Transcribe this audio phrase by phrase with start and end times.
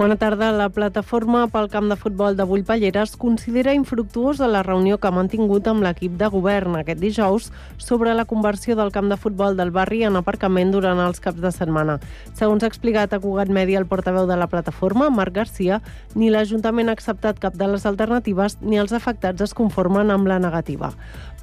[0.00, 0.46] Bona tarda.
[0.56, 5.68] La plataforma pel camp de futbol de Vullpalleres considera infructuosa la reunió que ha mantingut
[5.68, 10.00] amb l'equip de govern aquest dijous sobre la conversió del camp de futbol del barri
[10.08, 11.98] en aparcament durant els caps de setmana.
[12.32, 15.82] Segons ha explicat a Cugat Mèdia el portaveu de la plataforma, Marc Garcia,
[16.14, 20.40] ni l'Ajuntament ha acceptat cap de les alternatives ni els afectats es conformen amb la
[20.40, 20.94] negativa.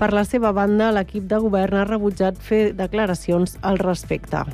[0.01, 4.47] Per la seva banda, l'equip de govern ha rebutjat fer declaracions al respecte.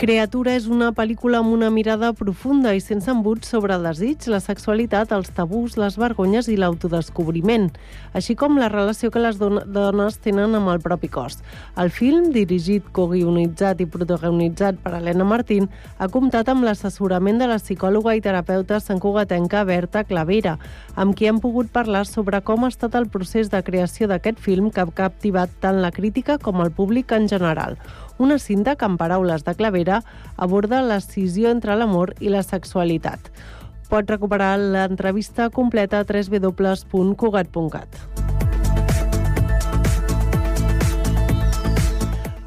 [0.00, 4.38] Creatura és una pel·lícula amb una mirada profunda i sense embuts sobre el desig, la
[4.40, 7.66] sexualitat, els tabús, les vergonyes i l'autodescobriment,
[8.16, 11.42] així com la relació que les dones tenen amb el propi cos.
[11.76, 15.68] El film, dirigit, coguionitzat i protagonitzat per Helena Martín,
[15.98, 20.56] ha comptat amb l'assessorament de la psicòloga i terapeuta santcugatenca Berta Clavera,
[20.96, 24.72] amb qui hem pogut parlar sobre com ha estat el procés de creació d'aquest film
[24.72, 27.76] que ha captivat tant la crítica com el públic en general
[28.20, 30.02] una cinta que, en paraules de Clavera,
[30.36, 33.32] aborda l'escissió entre l'amor i la sexualitat.
[33.90, 37.90] Pot recuperar l'entrevista completa a www.cugat.cat.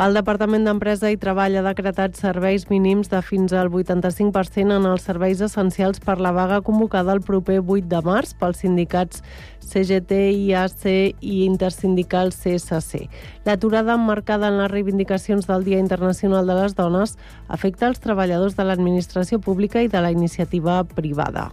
[0.02, 5.04] El Departament d'Empresa i Treball ha decretat serveis mínims de fins al 85% en els
[5.06, 9.22] serveis essencials per la vaga convocada el proper 8 de març pels sindicats
[9.62, 10.18] CGT,
[10.50, 10.88] IAC
[11.22, 13.04] i intersindical CSC.
[13.46, 17.14] L'aturada emmarcada en les reivindicacions del Dia Internacional de les Dones
[17.48, 21.52] afecta els treballadors de l'administració pública i de la iniciativa privada.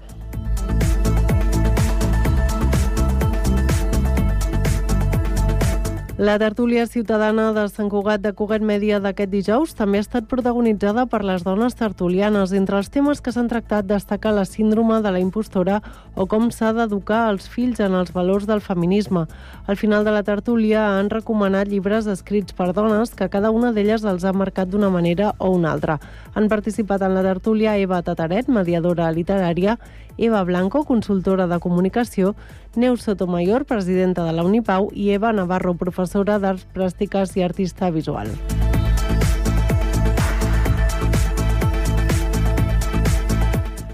[6.21, 11.07] La tertúlia ciutadana de Sant Cugat de Cugat Mèdia d'aquest dijous també ha estat protagonitzada
[11.09, 12.53] per les dones tertulianes.
[12.53, 15.79] Entre els temes que s'han tractat destaca la síndrome de la impostora
[16.13, 19.23] o com s'ha d'educar els fills en els valors del feminisme.
[19.65, 24.05] Al final de la tertúlia han recomanat llibres escrits per dones que cada una d'elles
[24.05, 25.97] els ha marcat d'una manera o una altra.
[26.35, 29.79] Han participat en la tertúlia Eva Tataret, mediadora literària,
[30.21, 32.35] Eva Blanco, consultora de comunicació,
[32.77, 38.29] Neus Sotomayor, presidenta de la Unipau, i Eva Navarro, professora d'Arts Plàstiques i artista visual.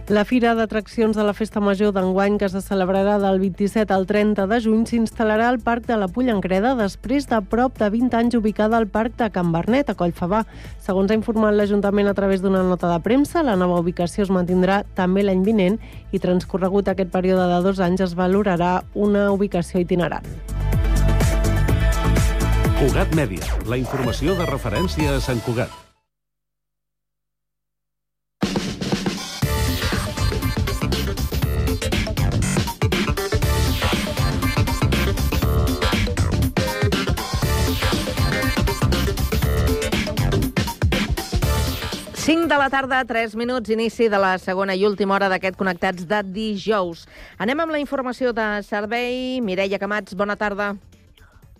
[0.08, 4.44] La Fira d'Atraccions de la Festa Major d'enguany, que se celebrarà del 27 al 30
[4.46, 8.78] de juny, s'instal·larà al Parc de la Pollengreda després de prop de 20 anys ubicada
[8.78, 10.44] al Parc de Can Bernet, a Collfabà.
[10.78, 14.84] Segons ha informat l'Ajuntament a través d'una nota de premsa, la nova ubicació es mantindrà
[14.94, 15.80] també l'any vinent
[16.14, 20.22] i transcorregut aquest període de dos anys es valorarà una ubicació itinerant.
[22.78, 25.85] Cugat Mèdia, la informació de referència a Sant Cugat.
[42.26, 46.08] 5 de la tarda, 3 minuts, inici de la segona i última hora d'aquest Connectats
[46.10, 47.04] de dijous.
[47.38, 49.38] Anem amb la informació de servei.
[49.46, 50.72] Mireia Camats, bona tarda.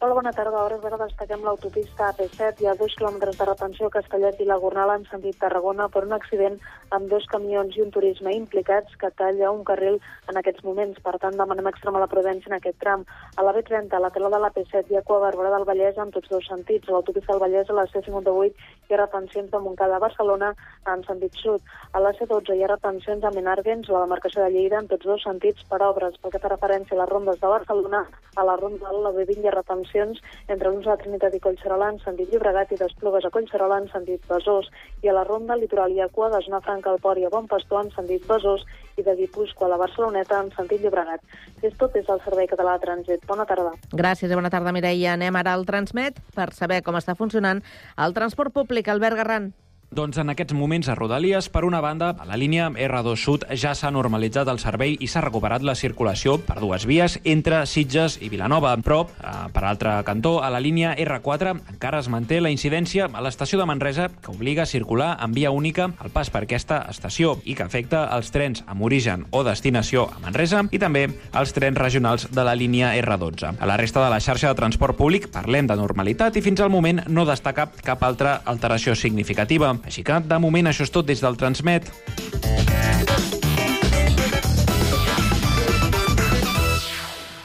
[0.00, 0.59] Hola, bona tarda.
[0.59, 2.65] A hores d'ara destaquem l'autopista AP7.
[2.65, 6.03] Hi ha dos quilòmetres de retenció a Castellet i la Gornala en sentit Tarragona per
[6.03, 6.59] un accident
[6.91, 9.98] amb dos camions i un turisme implicats que talla un carril
[10.30, 11.00] en aquests moments.
[11.02, 13.04] Per tant, demanem extrema la prudència en aquest tram.
[13.36, 16.12] A la B30, a la tela de l'AP7, hi ha cua Barberà del Vallès en
[16.14, 16.88] tots dos sentits.
[16.88, 20.52] A l'autopista del Vallès, a la C58, hi ha retencions de Montcada a Barcelona
[20.92, 21.62] en sentit sud.
[21.92, 24.91] A la C12 hi ha retencions a Menarguens o a la marcació de Lleida en
[24.92, 26.18] tots dos sentits per obres.
[26.22, 28.04] Pel que fa referència a les rondes de Barcelona,
[28.36, 31.91] a la ronda de la B20 hi ha retencions entre l'ús de Trinitat i Collserola
[31.92, 34.68] en sentit Llobregat i d'Esplugues a Collserola en sentit Besòs
[35.03, 37.84] i a la ronda litoral i aqua de Zona al Port i a Bon Pastor
[37.84, 38.64] en sentit Besòs
[39.00, 41.25] i de Guipúscoa a la Barceloneta en sentit Llobregat.
[41.62, 43.25] És tot des del Servei Català de Trànsit.
[43.26, 43.72] Bona tarda.
[43.92, 45.15] Gràcies i bona tarda, Mireia.
[45.16, 47.65] Anem ara al Transmet per saber com està funcionant
[47.97, 48.88] el transport públic.
[48.92, 49.54] Albert Garran.
[49.96, 53.70] Doncs en aquests moments a Rodalies, per una banda, a la línia R2 Sud ja
[53.72, 58.28] s'ha normalitzat el servei i s'ha recuperat la circulació per dues vies entre Sitges i
[58.28, 58.74] Vilanova.
[58.84, 63.22] Però, eh, per altre cantó, a la línia R4 encara es manté la incidència a
[63.24, 67.38] l'estació de Manresa que obliga a circular en via única al pas per aquesta estació
[67.44, 71.78] i que afecta els trens amb origen o destinació a Manresa i també els trens
[71.78, 73.56] regionals de la línia R12.
[73.59, 76.68] A la resta de la xarxa de transport públic parlem de normalitat i fins al
[76.68, 79.72] moment no destaca cap altra alteració significativa.
[79.86, 81.86] Així que, de moment, això és tot des del Transmet.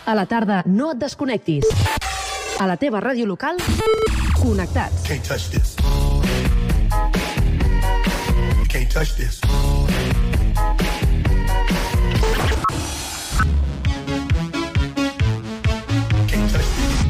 [0.09, 1.69] A la tarda, no et desconnectis.
[2.59, 3.61] A la teva ràdio local,
[4.41, 5.05] connectats.
[5.05, 5.75] Can't touch this.
[8.73, 9.39] Can't touch this.
[16.27, 17.05] Can't touch this.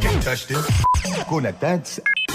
[0.00, 1.24] Can't touch this.
[1.28, 2.00] Connectats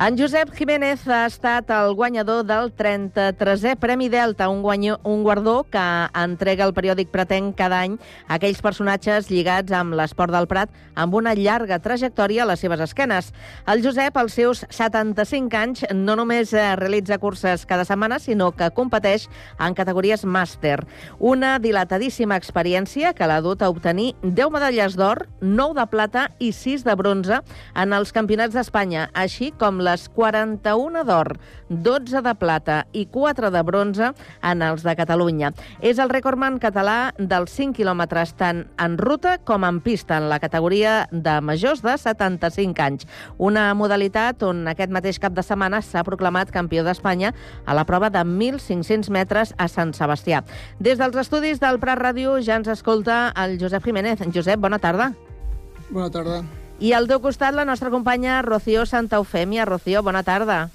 [0.00, 5.66] En Josep Jiménez ha estat el guanyador del 33è Premi Delta, un, guanyo, un guardó
[5.68, 5.82] que
[6.16, 11.18] entrega el periòdic Pretenc cada any a aquells personatges lligats amb l'esport del Prat amb
[11.18, 13.28] una llarga trajectòria a les seves esquenes.
[13.68, 18.70] El Josep, als seus 75 anys, no només eh, realitza curses cada setmana, sinó que
[18.72, 19.28] competeix
[19.60, 20.78] en categories màster.
[21.18, 26.54] Una dilatadíssima experiència que l'ha dut a obtenir 10 medalles d'or, 9 de plata i
[26.56, 27.44] 6 de bronze
[27.76, 31.34] en els campionats d'Espanya, així com les 41 d'or,
[31.68, 35.52] 12 de plata i 4 de bronze en els de Catalunya.
[35.82, 40.40] És el recordman català dels 5 quilòmetres tant en ruta com en pista en la
[40.42, 43.08] categoria de majors de 75 anys.
[43.38, 47.34] Una modalitat on aquest mateix cap de setmana s'ha proclamat campió d'Espanya
[47.66, 50.44] a la prova de 1.500 metres a Sant Sebastià.
[50.78, 54.22] Des dels estudis del Prat Ràdio ja ens escolta el Josep Jiménez.
[54.34, 55.12] Josep, bona tarda.
[55.90, 56.42] Bona tarda.
[56.80, 59.66] I al teu costat la nostra companya Rocío Santa Eufèmia.
[59.68, 60.70] Rocío, bona tarda.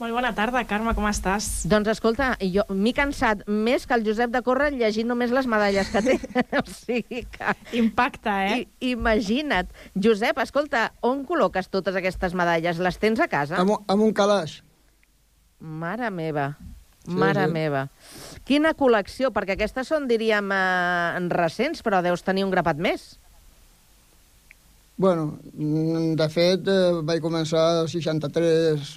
[0.00, 1.60] Molt bona tarda, Carme, com estàs?
[1.70, 5.92] Doncs escolta, jo m'he cansat més que el Josep de Corre llegint només les medalles
[5.92, 6.16] que té.
[6.58, 7.52] o sigui que...
[7.78, 8.56] Impacta, eh?
[8.80, 9.70] I, imagina't.
[9.94, 12.80] Josep, escolta, on col·loques totes aquestes medalles?
[12.82, 13.60] Les tens a casa?
[13.62, 14.58] Amb, un- amb un calaix.
[15.60, 16.54] Mare meva.
[17.04, 17.52] Sí, Mare sí.
[17.54, 17.84] meva.
[18.48, 23.12] Quina col·lecció, perquè aquestes són, diríem, eh, recents, però deus tenir un grapat més.
[25.02, 28.92] Bueno, mm, de fet, eh, vaig començar als 63,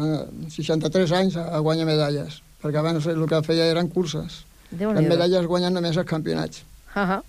[0.00, 0.22] eh,
[0.54, 4.46] 63 anys a, guanyar medalles, perquè abans el que feia eren curses.
[4.70, 6.64] déu Les medalles guanyen només els campionats.
[6.96, 7.20] Uh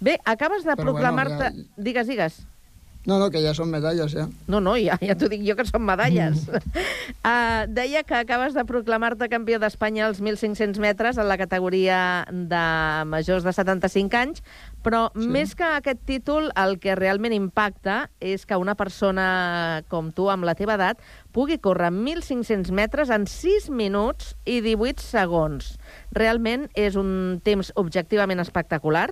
[0.00, 1.36] Bé, acabes de proclamar-te...
[1.36, 2.40] bueno, Digues, digues.
[3.04, 4.24] No, no, que ja són medalles, ja.
[4.48, 6.46] No, no, ja, ja t'ho dic jo que són medalles.
[6.48, 11.98] uh, deia que acabes de proclamar-te campió d'Espanya als 1.500 metres en la categoria
[12.32, 12.64] de
[13.12, 14.40] majors de 75 anys,
[14.84, 15.26] però sí.
[15.32, 20.44] més que aquest títol, el que realment impacta és que una persona com tu, amb
[20.44, 21.00] la teva edat,
[21.32, 25.74] pugui córrer 1.500 metres en 6 minuts i 18 segons.
[26.12, 29.08] Realment és un temps objectivament espectacular,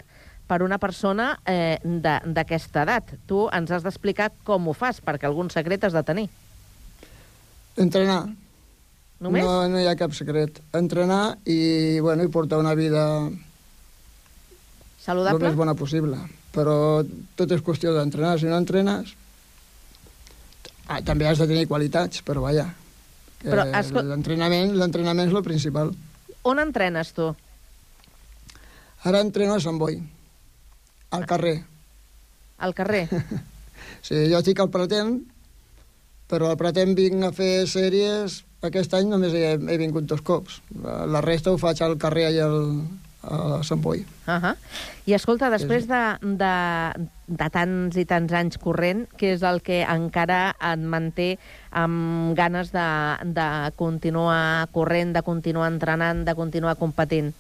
[0.53, 3.15] per una persona eh, de- d'aquesta edat.
[3.27, 6.27] Tu ens has d'explicar com ho fas, perquè algun secret has de tenir.
[7.81, 8.27] Entrenar.
[9.23, 9.47] Només?
[9.47, 10.59] No, no hi ha cap secret.
[10.77, 13.31] Entrenar i, bueno, i portar una vida
[15.03, 15.49] el Saludable?
[15.49, 16.19] més bona possible.
[16.55, 16.77] Però
[17.37, 18.37] tot és qüestió d'entrenar.
[18.39, 19.15] Si no entrenes...
[20.87, 22.69] Ah, també has de tenir qualitats, però vaja.
[23.43, 25.93] Però, escol- L'entrenament l'entrenament és el principal.
[26.47, 27.31] On entrenes tu?
[29.09, 29.97] Ara entreno a Sant Boi,
[31.11, 31.57] al carrer.
[32.59, 33.09] Al carrer?
[34.03, 35.13] Sí, jo estic al Pretén,
[36.31, 38.41] però al Pretén vinc a fer sèries...
[38.63, 40.61] Aquest any només he, he vingut dos cops.
[40.85, 42.61] La, la resta ho faig al carrer i al,
[43.23, 44.05] a Sant Boi.
[44.27, 44.57] Uh -huh.
[45.07, 46.55] I escolta, després de, de,
[47.27, 51.39] de tants i tants anys corrent, què és el que encara et manté
[51.71, 57.33] amb ganes de, de continuar corrent, de continuar entrenant, de continuar competint?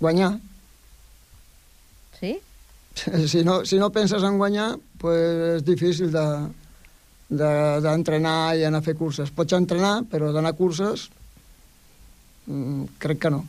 [0.00, 0.38] Guanyar.
[2.20, 2.38] Sí?
[3.26, 6.48] Si no, si no penses en guanyar, pues és difícil de
[7.28, 9.30] de- d'entrenar de, i anar a fer curses.
[9.30, 11.10] Pots entrenar, però d'anar a curses
[12.46, 13.44] mm, crec que no.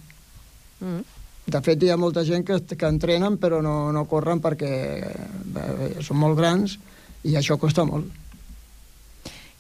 [0.79, 1.01] Mm.
[1.47, 4.71] De fet, hi ha molta gent que, que entrenen però no, no corren perquè
[5.07, 6.77] eh, són molt grans
[7.23, 8.05] i això costa molt.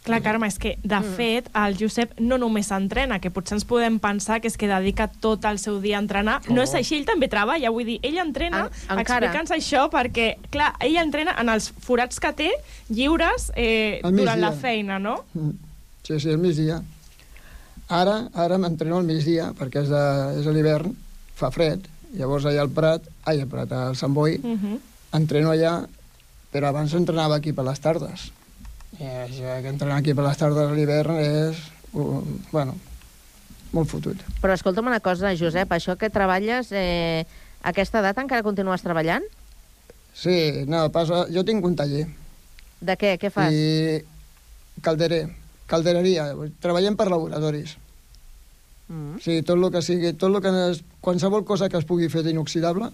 [0.07, 1.15] Clar, Carme, és que, de Mm.
[1.17, 5.09] fet, el Josep no només entrena, que potser ens podem pensar que és que dedica
[5.09, 6.37] tot el seu dia a entrenar.
[6.49, 10.75] No és així, ell també treballa, vull dir, ell entrena, En- explica'ns això, perquè, clar,
[10.79, 12.51] ell entrena en els forats que té
[12.87, 15.25] lliures eh, durant la feina, no?
[15.33, 15.51] Mm.
[16.07, 16.81] Sí, sí, al migdia.
[17.89, 20.95] Ara, ara m'entreno al migdia, perquè és, de, és a l'hivern,
[21.37, 21.85] fa fred,
[22.17, 24.79] llavors allà al Prat, ai, al Prat, al Sant Boi, Uh -huh.
[25.13, 25.85] entreno allà,
[26.51, 28.31] però abans entrenava aquí per les tardes.
[28.99, 31.57] I això que entrenar aquí per les tardes a l'hivern és,
[31.93, 32.75] uh, bueno,
[33.71, 34.17] molt fotut.
[34.41, 37.25] Però escolta'm una cosa, Josep, això que treballes, eh,
[37.61, 39.23] a aquesta edat encara continues treballant?
[40.13, 42.07] Sí, no, passa, jo tinc un taller.
[42.81, 43.17] De què?
[43.19, 43.51] Què fas?
[43.53, 44.03] I
[44.81, 45.29] calderer,
[45.67, 47.77] caldereria, treballem per laboratoris.
[48.87, 49.17] Mm.
[49.17, 52.07] O sigui, tot el que sigui, tot el que es, qualsevol cosa que es pugui
[52.09, 52.87] fer d'inoxidable,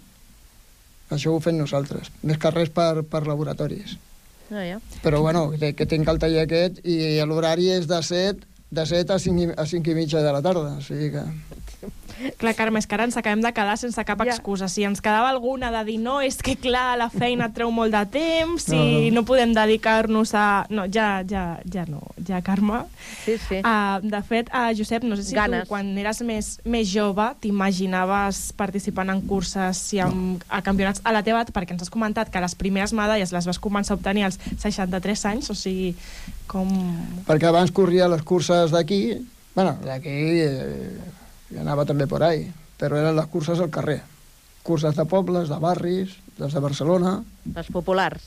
[1.13, 3.97] això ho fem nosaltres, més que res per, per laboratoris.
[4.49, 4.79] Ja, ja.
[5.03, 9.13] Però bueno, que, que tinc el taller aquest i l'horari és de 7, de 7
[9.13, 11.23] a 5, i- a 5 i mitja de la tarda, o sigui que...
[12.37, 14.31] Clar, Carme, és que ara ens acabem de quedar sense cap Ja.
[14.31, 14.67] excusa.
[14.69, 18.05] Si ens quedava alguna de dir no, és que clar, la feina treu molt de
[18.05, 19.23] temps, si No, no, no.
[19.25, 20.65] podem dedicar-nos a...
[20.69, 22.83] No, ja, ja, ja no, ja, Carme.
[23.25, 23.61] Sí, sí.
[23.63, 25.63] Uh, de fet, uh, Josep, no sé si Ganes.
[25.63, 31.11] tu, quan eres més, més jove, t'imaginaves participant en curses i en, a campionats a
[31.15, 33.97] la teva edat, perquè ens has comentat que les primeres medalles les vas començar a
[33.99, 35.93] obtenir als 63 anys, o sigui,
[36.47, 36.69] com...
[37.27, 39.17] Perquè abans corria les curses d'aquí,
[39.55, 40.99] bueno, d'aquí eh,
[41.53, 42.47] i anava també por ahí,
[42.79, 44.01] però eren les curses al carrer.
[44.63, 47.17] Curses de pobles, de barris, les de Barcelona,
[47.55, 48.23] Les populars.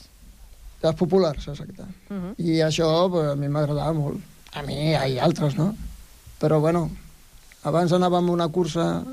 [0.83, 1.83] les populars, exacte.
[2.09, 2.33] Uh -huh.
[2.37, 4.19] I això pues, a mi m'agradava molt.
[4.53, 5.75] A mi ha altres, no?
[6.39, 6.89] Però bueno,
[7.63, 9.03] abans anàvem a una cursa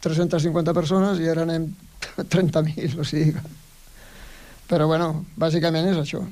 [0.00, 1.74] 350 persones i ara anem
[2.16, 3.34] 30.000, o sigui.
[4.68, 6.22] Però bueno, bàsicament és això.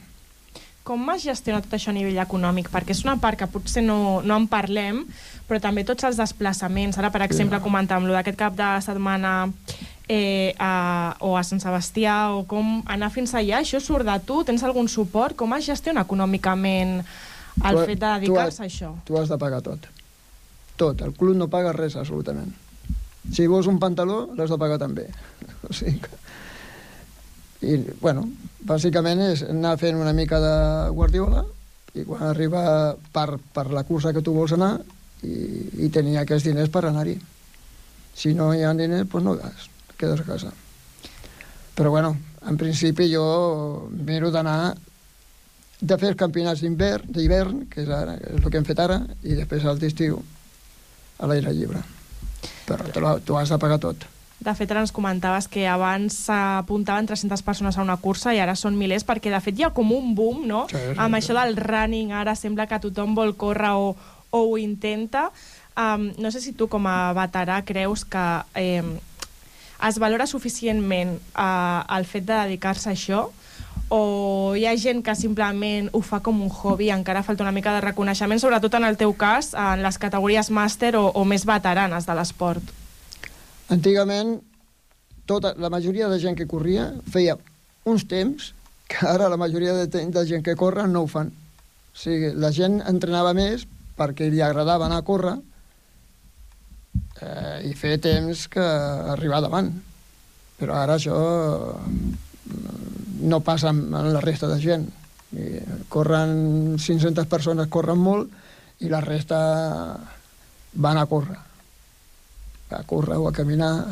[0.87, 2.69] Com es gestiona tot això a nivell econòmic?
[2.71, 5.01] Perquè és una part que potser no, no en parlem,
[5.49, 6.99] però també tots els desplaçaments.
[7.01, 9.33] Ara, per exemple, comentàvem lo d'aquest cap de setmana
[10.07, 14.45] eh, a, o a Sant Sebastià, o com anar fins allà, això surt de tu?
[14.47, 15.35] Tens algun suport?
[15.35, 18.93] Com es gestiona econòmicament el Tu- fet de dedicar-se a això?
[19.09, 19.91] Tu has de pagar tot.
[20.77, 21.03] Tot.
[21.03, 22.55] El club no paga res, absolutament.
[23.33, 25.09] Si vols un pantaló, l'has de pagar també.
[25.67, 26.15] O sigui que...
[27.67, 28.27] I, bueno,
[28.67, 30.57] bàsicament és anar fent una mica de
[30.95, 31.43] guardiola
[31.97, 34.77] i quan arriba per, per la cursa que tu vols anar
[35.25, 35.37] i,
[35.87, 37.17] i tenir aquests diners per anar-hi.
[38.17, 39.69] Si no hi ha diners, doncs no vas,
[39.99, 40.53] quedes a casa.
[41.77, 42.15] Però bueno,
[42.49, 44.75] en principi jo miro d'anar
[45.81, 49.37] de fer els campionats d'hivern, que és, ara, és el que hem fet ara, i
[49.37, 50.23] després el d'estiu
[51.21, 51.83] a l'aire lliure.
[52.67, 54.07] Però tu has de pagar tot.
[54.37, 58.55] De fet, ara ens comentaves que abans s'apuntaven 300 persones a una cursa i ara
[58.55, 60.67] són milers, perquè de fet hi ha com un boom, no?
[60.71, 61.23] Sí, sí, Amb sí.
[61.23, 63.95] això del running, ara sembla que tothom vol córrer o,
[64.31, 65.31] o ho intenta.
[65.77, 68.27] Um, no sé si tu, com a veterà, creus que
[68.61, 68.85] eh,
[69.89, 73.27] es valora suficientment uh, el fet de dedicar-se a això
[73.89, 77.75] o hi ha gent que simplement ho fa com un hobby encara falta una mica
[77.75, 82.09] de reconeixement, sobretot en el teu cas, en les categories màster o, o més veteranes
[82.09, 82.75] de l'esport?
[83.73, 84.37] Antigament,
[85.27, 87.35] tota, la majoria de gent que corria feia
[87.87, 88.53] uns temps
[88.87, 91.33] que ara la majoria de, de gent que corre no ho fan.
[91.91, 93.67] O sigui, la gent entrenava més
[93.99, 95.35] perquè li agradava anar a córrer
[97.23, 98.67] eh, i fer temps que
[99.17, 99.73] arribar davant.
[100.61, 101.17] Però ara això
[101.83, 104.87] mm, no passa amb amb la resta de gent.
[105.35, 105.59] I
[105.91, 108.31] corren 500 persones, corren molt,
[108.79, 109.41] i la resta
[110.77, 111.41] van a córrer
[112.71, 113.87] a córrer o a caminar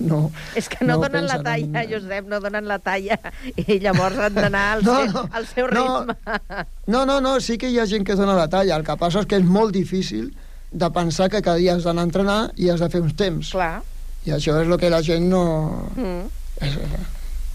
[0.00, 3.18] no, És que no, No donen la talla, en- Josep, no donen la talla.
[3.56, 6.16] I llavors han d'anar al, No, seu, no, al seu ritme.
[6.86, 9.20] no, no, no, sí que hi ha gent que dona la talla el que passa
[9.22, 10.32] és que és molt difícil
[10.72, 13.52] de pensar que cada dia has d'anar a entrenar i has de fer uns temps
[13.54, 13.82] Clar.
[14.26, 15.44] i això és el que la gent no
[15.96, 16.26] Mm.
[16.60, 16.74] és,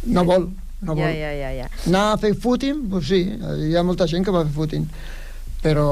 [0.08, 0.50] no vol
[0.82, 1.14] no Ja, vol.
[1.16, 1.68] ja, ja, ja.
[1.88, 3.22] anar a fer footing, doncs sí
[3.68, 4.88] hi ha molta gent que va fer footing
[5.66, 5.88] però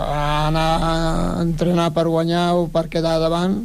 [0.00, 0.94] anar a
[1.44, 3.60] entrenar per guanyar o per quedar davant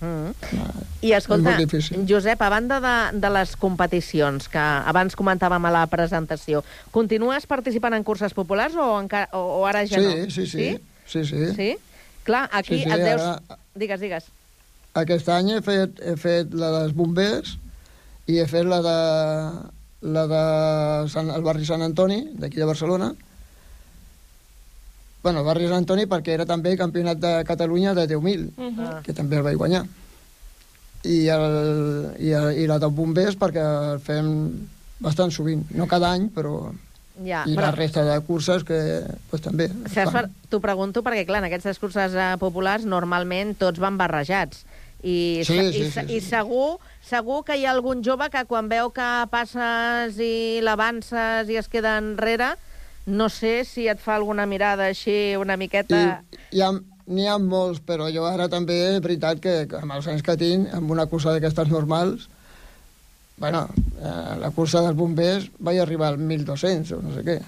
[0.00, 0.30] Mm.
[0.56, 0.66] no,
[1.04, 2.06] I escolta, molt difícil.
[2.08, 7.92] Josep, a banda de, de les competicions que abans comentàvem a la presentació, continues participant
[7.92, 10.14] en curses populars o, encara, o, o ara ja sí, no?
[10.32, 10.68] sí, sí,
[11.04, 11.42] sí, sí.
[11.52, 11.68] Sí?
[12.24, 13.20] Clar, aquí Sí, sí, et deus...
[13.20, 14.24] ara- Digues, digues.
[14.96, 17.58] Aquest any he fet, he fet la dels bombers
[18.26, 18.96] i he fet la de,
[20.16, 20.44] la de
[21.12, 23.12] Sant, el barri Sant Antoni, d'aquí de Barcelona.
[25.22, 28.86] Bueno, el barri Sant Antoni perquè era també campionat de Catalunya de 10.000, Uh -huh.
[28.88, 29.00] Ah.
[29.04, 29.86] que també el vaig guanyar.
[31.04, 33.62] I, el, i, el, i la dels bombers perquè
[33.94, 34.68] el fem
[35.00, 36.72] bastant sovint, no cada any, però...
[37.24, 37.60] Ja, I però...
[37.66, 39.68] la resta de curses que pues, també.
[39.92, 40.30] fan.
[40.48, 44.64] t'ho pregunto perquè, clar, en aquestes curses eh, populars normalment tots van barrejats.
[45.02, 46.16] I, Sí, sí, i, sí, sí.
[46.16, 51.48] i segur, segur que hi ha algun jove que quan veu que passes i l'avances
[51.48, 52.54] i es queda enrere,
[53.06, 56.22] no sé si et fa alguna mirada així una miqueta...
[56.52, 56.70] I hi ha,
[57.06, 60.36] n'hi ha molts, però jo ara també és veritat que, que amb els anys que
[60.36, 62.28] tinc, amb una cursa d'aquestes normals,
[63.40, 63.68] bueno,
[64.02, 67.38] eh, la cursa dels bombers vaig arribar al 1.200 o no sé què.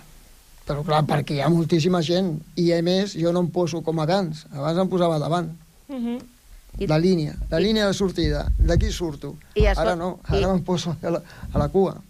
[0.65, 2.37] Però clar, perquè hi ha moltíssima gent.
[2.57, 4.45] I a més, jo no em poso com abans.
[4.55, 5.51] Abans em posava davant.
[5.89, 6.21] Uh -huh.
[6.79, 8.47] I- La línia, la i- línia de sortida.
[8.59, 9.37] D'aquí surto.
[9.55, 11.21] I escol- Ara no, ara i- em poso a la,
[11.53, 12.01] a la cua.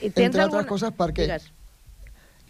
[0.00, 0.66] I tens Entre altres alguna...
[0.66, 1.42] coses perquè Digues.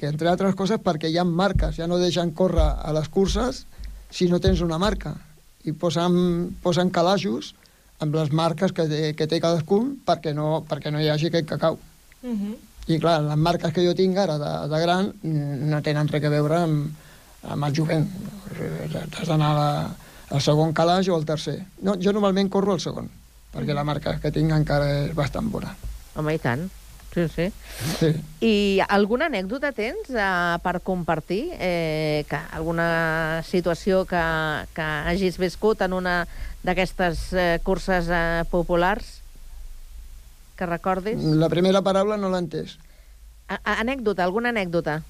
[0.02, 3.60] Que entre altres coses perquè hi ha marques, ja no deixen córrer a les curses
[4.10, 5.12] si no tens una marca.
[5.62, 6.16] I posen,
[6.64, 7.52] posen calaixos
[8.02, 11.46] amb les marques que té, que té cadascun perquè no, perquè no hi hagi aquest
[11.52, 11.78] cacau.
[12.24, 12.56] Uh -huh.
[12.90, 16.34] I clar, les marques que jo tinc ara de, de gran no tenen res a
[16.34, 16.90] veure amb,
[17.46, 18.10] amb el jovent.
[19.20, 19.54] Has d'anar
[20.30, 21.62] al segon calaix o al tercer.
[21.82, 23.08] No, jo normalment corro al segon,
[23.54, 25.76] perquè la marca que tinc encara és bastant bona.
[26.16, 26.81] Home, i tant.
[27.12, 27.46] Sí, sí.
[28.00, 28.08] Sí.
[28.40, 31.50] I alguna anècdota tens eh, per compartir?
[31.60, 34.22] Eh, que alguna situació que,
[34.72, 36.22] que hagis viscut en una
[36.64, 39.18] d'aquestes eh, curses eh, populars
[40.56, 41.20] que recordis?
[41.36, 42.78] La primera paraula no l'he entès.
[43.48, 45.02] A a- anècdota, alguna anècdota?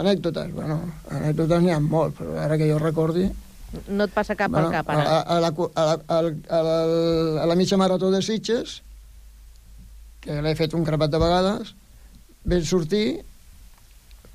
[0.00, 0.78] Anècdotes, bueno,
[1.12, 3.26] anècdotes n'hi ha molt, però ara que jo recordi...
[3.88, 5.18] No et passa cap bueno, al cap, a, ara?
[5.20, 6.78] a, la, cu- a, la, a, la, a, la,
[7.42, 8.78] a la mitja marató de Sitges,
[10.22, 11.72] que l'he fet un crepat de vegades,
[12.46, 13.22] vam sortir,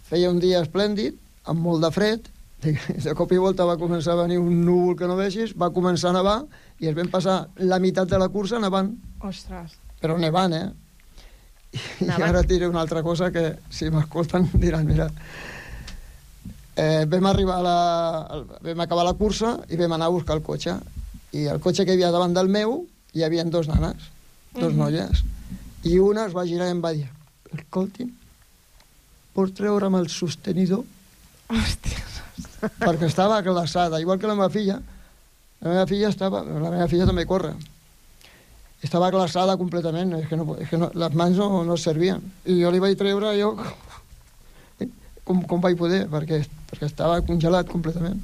[0.08, 1.16] feia un dia esplèndid,
[1.48, 2.28] amb molt de fred,
[3.06, 6.10] de cop i volta va començar a venir un núvol que no vegis, va començar
[6.12, 6.38] a nevar
[6.82, 8.92] i es vam passar la meitat de la cursa nevant,
[9.24, 9.78] Ostres.
[10.02, 10.68] però nevant, eh?
[12.02, 12.24] I Nevant.
[12.32, 15.08] ara diré una altra cosa que, si m'escolten, diran, mira...
[16.78, 17.78] Eh, vam arribar a la...
[18.62, 20.76] vam acabar la cursa i vam anar a buscar el cotxe.
[21.34, 22.84] I el cotxe que hi havia davant del meu
[23.18, 24.12] hi havia dos nanes,
[24.54, 24.78] dos Mhm.
[24.84, 25.24] noies.
[25.86, 27.06] I una es va girar i em va dir,
[27.54, 28.10] escolti'm,
[29.38, 30.84] pots treure'm el sostenidor?
[31.48, 32.08] Hòstia.
[32.80, 34.80] perquè estava glaçada, igual que la meva filla.
[35.62, 36.44] La meva filla estava...
[36.44, 37.54] La meva filla també corre.
[38.86, 42.22] Estava glaçada completament, és que, no, és que no, les mans no, no servien.
[42.46, 43.54] I jo li vaig treure, jo...
[45.28, 48.22] Com, com vaig poder, perquè, perquè estava congelat completament.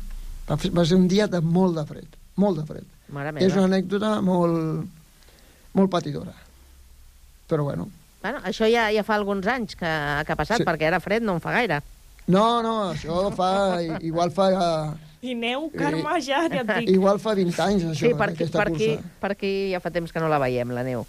[0.48, 2.86] Va, va ser un dia de molt de fred, molt de fred.
[3.12, 3.58] Mare És meva.
[3.58, 4.86] una anècdota molt,
[5.76, 6.32] molt patidora.
[7.48, 7.90] Però bueno,
[8.24, 9.84] Bueno, això ja, ja fa alguns anys que,
[10.24, 10.64] que ha passat, Sí.
[10.64, 11.82] perquè ara fred no en fa gaire.
[12.28, 13.82] no, no, això fa...
[14.00, 14.94] Igual fa...
[15.24, 16.90] I neu, Carme, ja, ja et dic.
[16.98, 19.12] Igual fa 20 anys, això, sí, per aquí, aquesta per, aquí, cursa.
[19.22, 21.06] per aquí ja fa temps que no la veiem, la neu.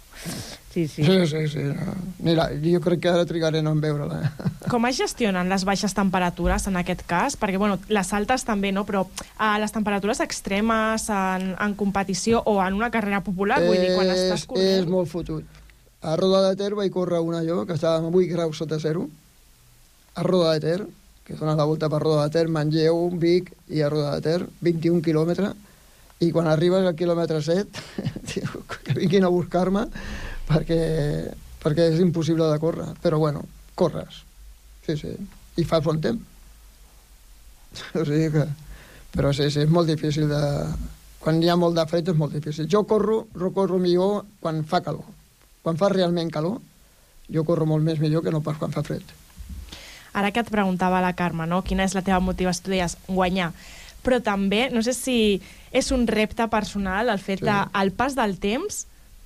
[0.71, 1.03] Sí, sí.
[1.03, 1.63] Sí, sí, sí.
[1.71, 1.95] No.
[2.23, 4.21] Mira, jo crec que ara trigaré no en veure-la.
[4.23, 4.49] eh.
[4.71, 7.35] Com es gestionen les baixes temperatures en aquest cas?
[7.39, 8.83] Perquè, bueno, les altes també, no?
[8.87, 13.93] Però uh, les temperatures extremes en, en competició o en una carrera popular, vull dir,
[13.95, 14.73] quan estàs és, corrent...
[14.83, 15.54] és molt fotut.
[16.05, 19.07] A Roda de Ter vaig córrer una jo, que estava amb 8 graus sota zero,
[20.13, 20.83] a Roda de Ter,
[21.25, 24.45] que dona la volta per Roda de Ter, Manlleu, Vic i a Roda de Ter,
[24.61, 25.55] 21 quilòmetres,
[26.21, 27.81] i quan arribes al quilòmetre 7,
[28.35, 29.87] diu, que vinguin a buscar-me,
[30.45, 30.79] perquè,
[31.65, 32.91] perquè és impossible de córrer.
[33.01, 33.41] Però bueno,
[33.73, 34.21] corres.
[34.85, 35.15] Sí, sí.
[35.57, 36.31] I fa bon temps.
[37.99, 38.45] O sigui que...
[39.15, 40.39] Però sí, sí, és molt difícil de...
[41.23, 42.69] Quan hi ha molt de fred és molt difícil.
[42.69, 45.14] Jo corro, jo corro millor quan fa calor.
[45.65, 46.59] Quan fa realment calor,
[47.33, 49.01] jo corro molt més millor que no pas quan fa fred.
[50.15, 51.63] Ara que et preguntava la Carme, no?
[51.65, 53.49] quina és la teva motivació, tu deies guanyar.
[54.05, 55.15] Però també, no sé si
[55.73, 57.47] és un repte personal el fet Sí.
[57.49, 58.85] de, al pas del temps,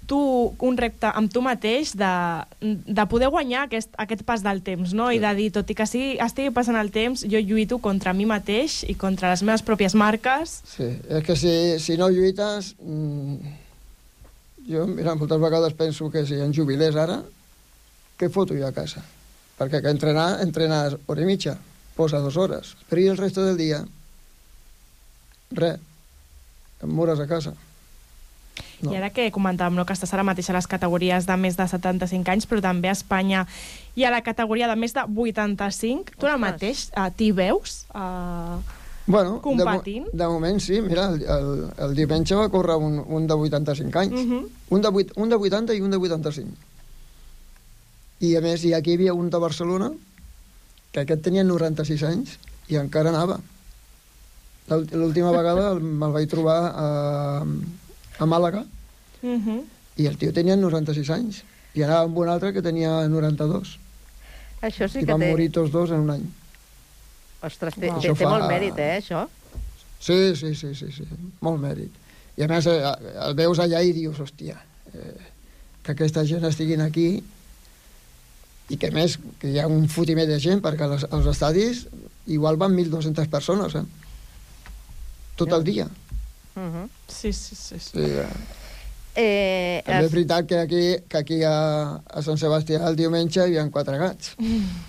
[0.10, 0.18] tu,
[0.66, 2.10] un repte amb tu mateix de,
[2.64, 5.12] de poder guanyar aquest, aquest pas del temps, no?
[5.14, 8.26] I de dir, tot i que sí, estigui passant el temps, jo lluito contra mi
[8.26, 10.62] mateix i contra les meves pròpies marques.
[10.66, 12.74] Sí, és que si, si no lluites...
[12.82, 13.68] Mmm,
[14.70, 17.24] jo, mira, moltes vegades penso que si em jubilés ara,
[18.20, 19.02] què foto jo a casa?
[19.60, 21.58] Perquè que entrenar, entrenes hora i mitja,
[21.98, 22.76] posa dues hores.
[22.88, 23.82] Però i el resto del dia?
[25.52, 25.82] Res.
[26.80, 27.56] Em mores a casa.
[28.80, 28.94] No.
[28.94, 31.66] I ara que comentàvem no, que estàs ara mateix a les categories de més de
[31.68, 33.46] 75 anys, però també a Espanya
[34.00, 37.82] i a la categoria de més de 85, tu ara mateix uh, t'hi veus?
[37.92, 38.60] Uh,
[39.10, 40.08] Bueno, de, Competint?
[40.14, 41.48] de moment sí, mira, el, el,
[41.82, 44.14] el diumenge va córrer un, un de 85 anys.
[44.14, 44.44] uh -huh.
[44.70, 46.48] un, de, vuit- un de 80 i un de 85.
[48.22, 49.92] I a més, i aquí hi havia un de Barcelona,
[50.92, 53.40] que aquest tenia 96 anys i encara anava.
[54.70, 57.44] L'últ- L'última vegada el- me'l vaig trobar a,
[58.20, 58.66] a Màlaga
[59.24, 59.64] Uh -huh.
[59.98, 61.44] i el tio tenia 96 anys
[61.74, 63.80] i anava amb un altre que tenia 92
[64.62, 65.32] Això sí i que van té...
[65.32, 66.24] morir tots dos en un any.
[67.42, 68.02] Ostres, té, Uau.
[68.02, 69.26] té, té fa- molt mèrit, eh, això?
[70.00, 71.06] Sí, sí, sí, sí, sí,
[71.42, 71.92] molt mèrit.
[72.40, 72.94] I a més, eh,
[73.28, 74.58] el veus allà i dius, hòstia,
[74.94, 75.16] eh,
[75.84, 77.24] que aquesta gent estiguin aquí
[78.70, 81.88] i que a més que hi ha un fotimer de gent perquè als, als estadis
[82.28, 83.84] igual van 1.200 persones, eh?
[85.40, 85.88] Tot el dia.
[86.56, 86.88] Uh -huh.
[87.08, 87.80] Sí, sí, sí.
[87.80, 87.90] sí.
[87.94, 88.28] Sí, eh,
[89.16, 93.44] eh, també és veritat que aquí, que aquí a, a Sant Sebastià el diumenge hi
[93.44, 94.36] havia quatre gats.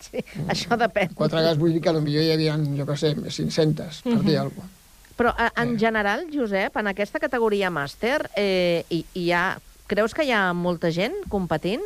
[0.00, 1.14] sí, això depèn.
[1.14, 4.66] Quatre gats vull dir que potser hi havia, jo què sé, 500, per dir alguna
[4.66, 4.76] cosa.
[5.20, 5.78] Però a, en Eh.
[5.78, 10.90] general, Josep, en aquesta categoria màster, eh, hi, hi ha, creus que hi ha molta
[10.90, 11.82] gent competint?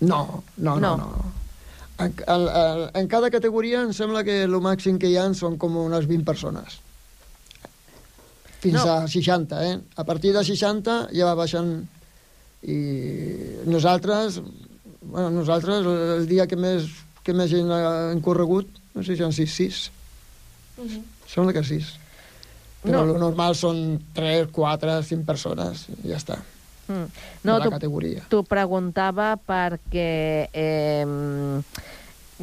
[0.00, 0.96] No, no, no, No.
[0.96, 1.32] no.
[2.02, 5.76] En, en, en, cada categoria em sembla que el màxim que hi ha són com
[5.76, 6.80] unes 20 persones.
[8.62, 8.90] Fins no.
[8.90, 9.76] a 60, eh?
[9.96, 11.86] A partir de 60 ja va baixant
[12.62, 12.76] i
[13.66, 14.40] nosaltres,
[15.02, 16.86] bueno, nosaltres el dia que més,
[17.22, 19.90] que més gent hem corregut, no sé si han 6, 6.
[20.78, 21.02] Uh -huh.
[21.26, 21.98] Sembla que 6.
[22.84, 23.14] Però No.
[23.14, 26.38] el normal són 3, 4, 5 persones, i ja està,
[26.88, 27.06] Mm.
[27.44, 28.24] no, de la categoria.
[28.28, 31.06] t'ho preguntava perquè eh,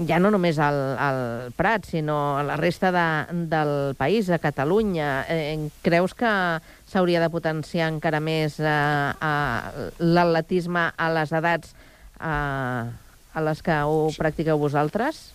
[0.07, 5.25] ja no només al, al Prat, sinó a la resta de, del país, a Catalunya.
[5.27, 11.75] Eh, creus que s'hauria de potenciar encara més eh, eh, l'atletisme a les edats
[12.19, 12.89] eh,
[13.33, 15.29] a les que ho practiqueu vosaltres?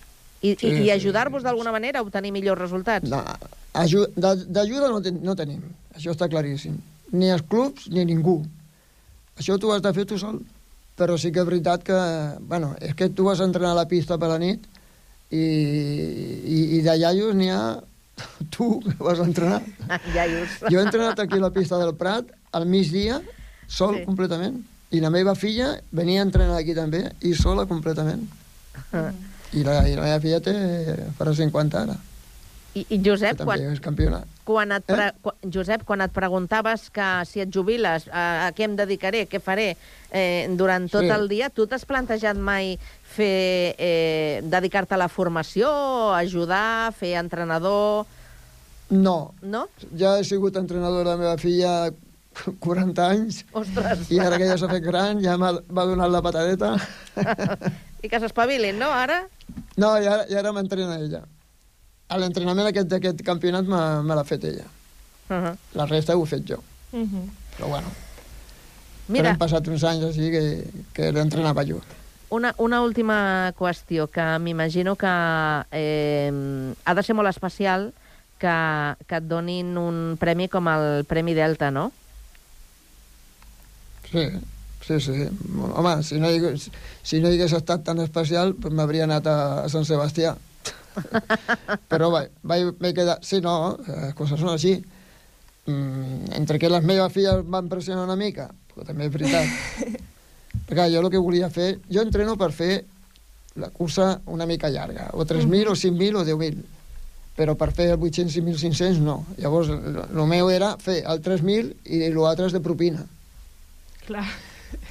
[0.44, 3.08] I, Sí, i, i ajudar-vos d'alguna manera a obtenir millors resultats?
[3.08, 3.22] No,
[3.74, 5.62] d'ajuda no, ten, no tenim,
[5.96, 6.76] això està claríssim.
[7.16, 8.42] Ni els clubs ni ningú.
[9.38, 10.42] Això tu has de fer tu sol.
[10.94, 11.96] Però sí que és veritat que,
[12.46, 14.62] bueno, és que tu vas a entrenar a la pista per la nit
[15.34, 17.64] i, i, i de iaios n'hi ha
[18.54, 19.62] tu que vas a entrenar.
[20.14, 20.60] Iaios.
[20.68, 23.18] Jo he entrenat aquí a la pista del Prat al migdia,
[23.66, 24.04] sol sí.
[24.06, 24.60] completament.
[24.94, 28.24] I la meva filla venia a entrenar aquí també, i sola completament.
[29.54, 30.54] I la, i la meva filla té,
[31.18, 31.96] farà 50 ara,
[32.74, 34.24] I, i Josep, quan, és campiona.
[34.46, 35.04] quan et pre...
[35.12, 35.18] Eh?
[35.22, 39.38] quan, Josep, quan et preguntaves que si et jubiles, a, a què em dedicaré, què
[39.42, 39.68] faré
[40.10, 41.10] eh, durant tot Sí.
[41.14, 42.74] el dia, tu t'has plantejat mai
[43.14, 45.70] fer eh, dedicar-te a la formació,
[46.18, 48.06] ajudar, fer entrenador...
[48.90, 49.64] No, No?
[49.96, 51.88] ja he sigut entrenador de la meva filla
[52.66, 54.10] 40 anys Ostres!
[54.10, 55.52] i ara que ja s'ha fet gran ja m'ha
[55.86, 56.74] donat la patadeta.
[58.04, 59.22] I que s'espavilin, no, ara?
[59.80, 61.22] No, i ara, i ara m'entrena ella.
[62.08, 64.66] A L'entrenament aquest d'aquest campionat m'ha- me l'ha fet ella.
[65.30, 65.54] Uh -huh.
[65.74, 66.58] La resta ho he fet jo.
[66.92, 67.24] Uh -huh.
[67.56, 67.88] Però bueno,
[69.08, 71.80] Mira, però hem passat uns anys així que, que l'entrenava jo.
[72.30, 75.06] una, una última qüestió que m'imagino que
[75.72, 76.32] eh,
[76.84, 77.92] ha de ser molt especial
[78.38, 81.92] que, que et donin un premi com el Premi Delta, no?
[84.14, 84.24] Sí,
[84.86, 85.28] sí, sí.
[85.74, 86.70] Home, si no hi, hagués-
[87.02, 89.36] si no hi hagués estat tan especial, pues m'hauria anat a,
[89.72, 90.36] Sant Sebastià.
[91.90, 93.18] Però vaig, vaig, vaig quedar...
[93.26, 94.76] Sí, no, les coses són així.
[95.66, 100.02] Mm, entre que les meves filles van pressionar una mica, però també és veritat.
[100.68, 101.78] Perquè jo el que volia fer...
[101.90, 102.84] Jo entreno per fer
[103.56, 106.62] la cursa una mica llarga, o 3.000, o 5.000, o 10.000.
[107.34, 109.16] Però per fer el 800 i 1.500, no.
[109.40, 113.02] Llavors, el meu era fer el 3.000 i l'altre és de propina.
[114.06, 114.24] Clar.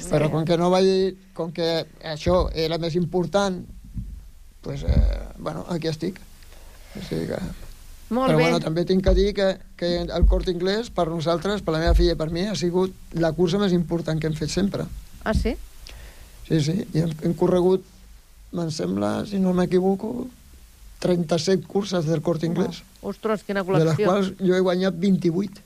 [0.09, 1.17] Però com que no vaig...
[1.35, 3.59] Com que això era més important,
[4.63, 6.19] pues, eh, bueno, aquí estic.
[6.95, 7.39] O sigui que...
[8.13, 8.43] Molt Però bé.
[8.43, 9.47] bueno, també tinc que dir que,
[9.79, 12.93] que el Corte Inglés, per nosaltres, per la meva filla i per mi, ha sigut
[13.17, 14.85] la cursa més important que hem fet sempre.
[15.23, 15.55] Ah, sí?
[16.45, 17.87] Sí, sí, i hem, hem corregut,
[18.53, 20.27] me'n sembla, si no m'equivoco,
[21.01, 24.05] 37 curses del Corte Inglés, Ostres, quina de les col·lecció.
[24.05, 25.63] quals jo he guanyat 28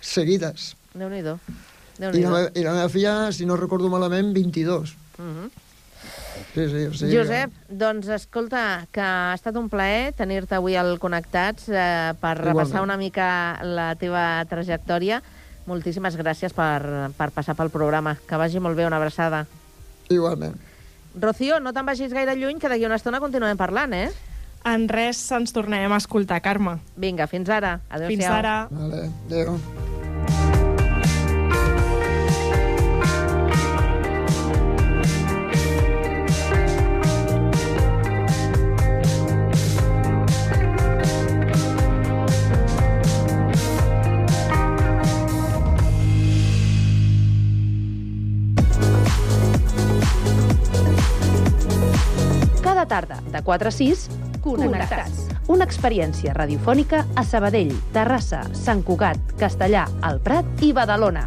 [0.00, 0.72] seguides.
[0.92, 1.38] Déu-n'hi-do.
[2.00, 4.94] I la, I la meva filla, si no recordo malament, 22.
[5.18, 5.50] Mhm.
[6.54, 10.96] Sí, sí, o sigui, Josep, doncs escolta, que ha estat un plaer tenir-te avui al
[10.98, 12.46] Connectats eh, per Igualment.
[12.48, 15.20] repassar una mica la teva trajectòria.
[15.68, 18.16] Moltíssimes gràcies per, per passar pel programa.
[18.26, 19.44] Que vagi molt bé, una abraçada.
[20.08, 20.56] Igualment.
[21.20, 24.08] Rocío, no te'n vagis gaire lluny, que d'aquí una estona continuem parlant, eh?
[24.64, 26.78] En res ens tornarem a escoltar, Carme.
[26.96, 27.78] Vinga, fins ara.
[27.88, 28.16] Adéu-siau.
[28.16, 28.56] Fins ara.
[28.70, 29.56] Vale, adéu.
[52.90, 54.08] Tarda, de 4 a 6,
[54.42, 55.28] Connectats.
[55.52, 61.26] Una experiència radiofònica a Sabadell, Terrassa, Sant Cugat, Castellà, El Prat i Badalona.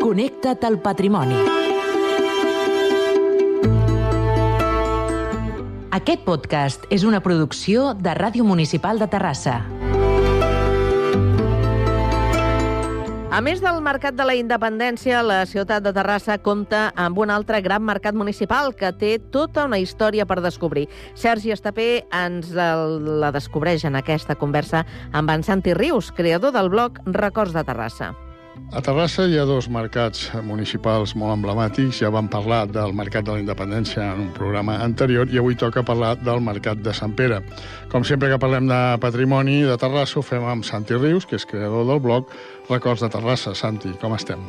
[0.00, 1.36] Connecta't al patrimoni.
[6.00, 9.60] Aquest podcast és una producció de Ràdio Municipal de Terrassa.
[13.30, 17.60] A més del Mercat de la Independència, la ciutat de Terrassa compta amb un altre
[17.62, 20.88] gran mercat municipal que té tota una història per descobrir.
[21.14, 26.98] Sergi Estapé ens la descobreix en aquesta conversa amb en Santi Rius, creador del blog
[27.06, 28.10] Records de Terrassa.
[28.70, 31.98] A Terrassa hi ha dos mercats municipals molt emblemàtics.
[32.02, 35.82] Ja vam parlar del Mercat de la Independència en un programa anterior i avui toca
[35.86, 37.40] parlar del Mercat de Sant Pere.
[37.90, 41.46] Com sempre que parlem de patrimoni de Terrassa ho fem amb Santi Rius, que és
[41.50, 42.30] creador del blog
[42.70, 43.56] Records de Terrassa.
[43.58, 44.42] Santi, com estem?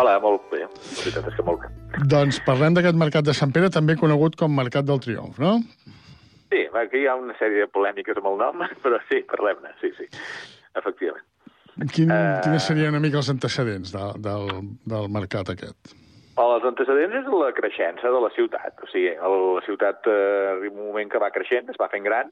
[0.00, 0.62] Hola, molt bé.
[0.64, 1.72] La veritat és que molt bé.
[2.12, 5.58] Doncs parlem d'aquest Mercat de Sant Pere, també conegut com Mercat del Triomf, no?
[6.52, 9.92] Sí, aquí hi ha una sèrie de polèmiques amb el nom, però sí, parlem-ne, sí,
[9.98, 10.08] sí,
[10.80, 11.28] efectivament.
[11.92, 12.38] Quin, uh...
[12.44, 14.48] Quines serien una mica els antecedents de, del,
[14.88, 15.94] del mercat aquest?
[16.42, 18.76] Els antecedents és la creixença de la ciutat.
[18.80, 20.18] O sigui, la ciutat eh,
[20.54, 22.30] arriba un moment que va creixent, es va fent gran,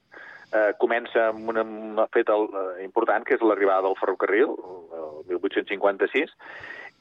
[0.51, 4.55] eh, comença amb un, un fet el, eh, important, que és l'arribada del ferrocarril,
[5.01, 6.33] el 1856,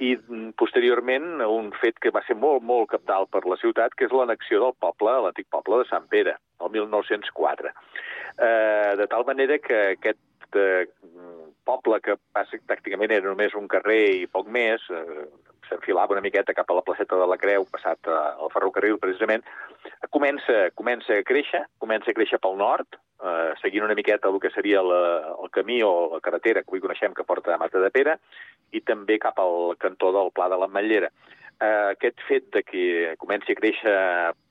[0.01, 4.09] i mm, posteriorment un fet que va ser molt, molt capdalt per la ciutat, que
[4.09, 7.73] és l'anexió del poble, l'antic poble de Sant Pere, el 1904.
[8.41, 10.87] Eh, de tal manera que aquest eh,
[11.67, 12.17] poble que
[12.69, 15.27] pràcticament era només un carrer i poc més, eh,
[15.69, 19.45] s'enfilava una miqueta cap a la placeta de la Creu, passat eh, al ferrocarril, precisament,
[20.11, 24.53] comença, comença a créixer, comença a créixer pel nord, eh, seguint una miqueta el que
[24.55, 25.03] seria la,
[25.37, 28.19] el camí o la carretera que avui coneixem que porta a Mata de Pere,
[28.73, 32.85] i també cap al cantó del Pla de l'Ametllera eh, aquest fet de que
[33.21, 33.97] comenci a créixer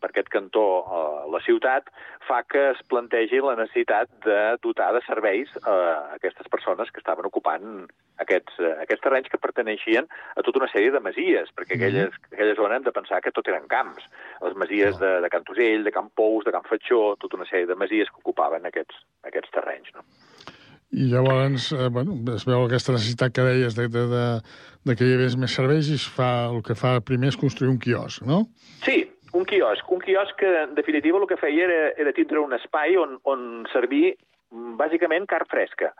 [0.01, 1.89] per aquest cantó eh, la ciutat
[2.27, 5.75] fa que es plantegi la necessitat de dotar de serveis a
[6.19, 7.87] aquestes persones que estaven ocupant
[8.21, 11.87] aquests, eh, aquests terrenys que perteneixien a tota una sèrie de masies, perquè mm -hmm.
[11.87, 14.05] aquelles, aquella zona hem de pensar que tot eren camps.
[14.41, 14.99] Les masies oh.
[14.99, 18.21] de, de Cantosell, de Camp Pous, de Camp Fatxó, tota una sèrie de masies que
[18.21, 19.89] ocupaven aquests, aquests terrenys.
[19.95, 20.01] No?
[20.91, 24.23] I llavors, eh, bueno, es veu aquesta necessitat que deies de, de, de,
[24.89, 27.69] de que hi hagués més serveis i es fa, el que fa primer és construir
[27.69, 28.47] un quiosc, no?
[28.85, 29.03] Sí,
[29.37, 29.91] un quiosc.
[29.93, 33.45] Un quiosc que, en definitiva, el que feia era, era tindre un espai on, on
[33.73, 34.15] servir
[34.79, 35.93] bàsicament car fresca.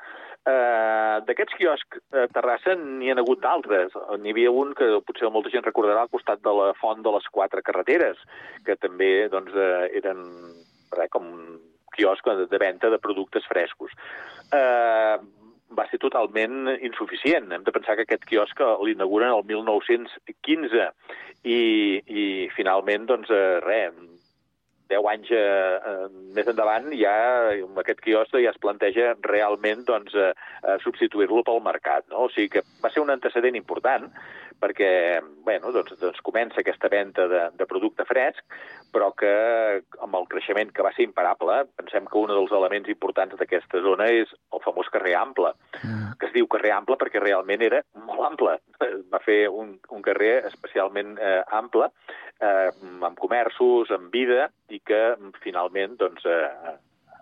[0.50, 3.94] Uh, D'aquests quioscs a Terrassa n'hi ha hagut d'altres.
[4.24, 7.28] N'hi havia un que potser molta gent recordarà al costat de la font de les
[7.30, 8.18] quatre carreteres,
[8.66, 10.24] que també doncs, uh, eren
[10.96, 11.30] res, com
[12.00, 13.94] quiosc de, venda de productes frescos.
[14.56, 15.18] Eh,
[15.78, 17.52] va ser totalment insuficient.
[17.54, 20.88] Hem de pensar que aquest quiosc l'inauguren el 1915
[21.44, 21.60] i,
[22.02, 22.24] i
[22.56, 24.00] finalment, doncs, eh, res,
[24.90, 27.14] 10 anys eh, més endavant ja
[27.84, 30.34] aquest quiosc ja es planteja realment doncs, eh,
[30.84, 32.08] substituir-lo pel mercat.
[32.10, 32.26] No?
[32.26, 34.10] O sigui que va ser un antecedent important
[34.60, 34.92] perquè
[35.46, 38.44] bueno, doncs, doncs comença aquesta venda de, de producte fresc,
[38.94, 39.32] però que
[40.04, 44.10] amb el creixement que va ser imparable, pensem que un dels elements importants d'aquesta zona
[44.14, 46.18] és el famós carrer Ample, mm.
[46.20, 48.58] que es diu carrer Ample perquè realment era molt ample.
[49.12, 51.90] Va fer un, un carrer especialment eh, ample,
[52.42, 52.70] eh,
[53.02, 55.02] amb comerços, amb vida, i que
[55.44, 56.76] finalment doncs, eh,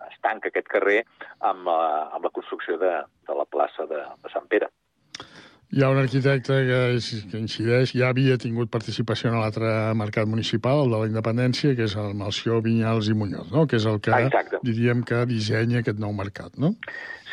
[0.08, 1.02] es tanca aquest carrer
[1.40, 2.94] amb, eh, amb la construcció de,
[3.28, 4.72] de la plaça de, de Sant Pere.
[5.76, 9.68] Hi ha un arquitecte que, és, que incideix, ja havia tingut participació en l'altre
[10.00, 13.66] mercat municipal, el de la Independència, que és el Malció, Vinyals i Muñoz, no?
[13.68, 14.62] que és el que Exacte.
[14.64, 16.72] diríem que dissenya aquest nou mercat, no?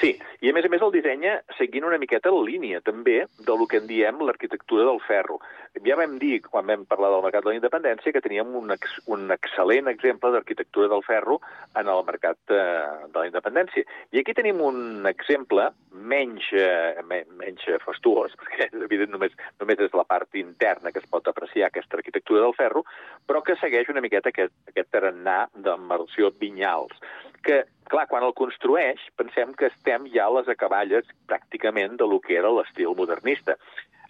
[0.00, 3.54] Sí, i a més a més el dissenya seguint una miqueta la línia també de
[3.56, 5.38] lo que en diem l'arquitectura del ferro.
[5.86, 8.98] Ja vam dir, quan vam parlar del mercat de la independència, que teníem un, ex,
[9.08, 11.38] un excel·lent exemple d'arquitectura del ferro
[11.80, 12.60] en el mercat eh,
[13.08, 13.88] de la independència.
[14.12, 15.70] I aquí tenim un exemple
[16.12, 19.32] menys, eh, menys fastuós, perquè evident només,
[19.64, 22.84] només és la part interna que es pot apreciar aquesta arquitectura del ferro,
[23.24, 25.46] però que segueix una miqueta aquest, aquest tarannà
[25.88, 27.00] Marció Vinyals,
[27.44, 32.20] que clar, quan el construeix, pensem que estem ja a les acaballes pràcticament de lo
[32.24, 33.58] que era l'estil modernista.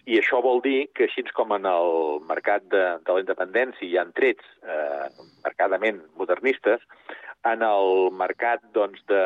[0.05, 3.95] I això vol dir que, així com en el mercat de, de la independència hi
[3.97, 5.07] ha trets eh,
[5.45, 6.83] marcadament modernistes,
[7.45, 9.23] en el mercat doncs, de,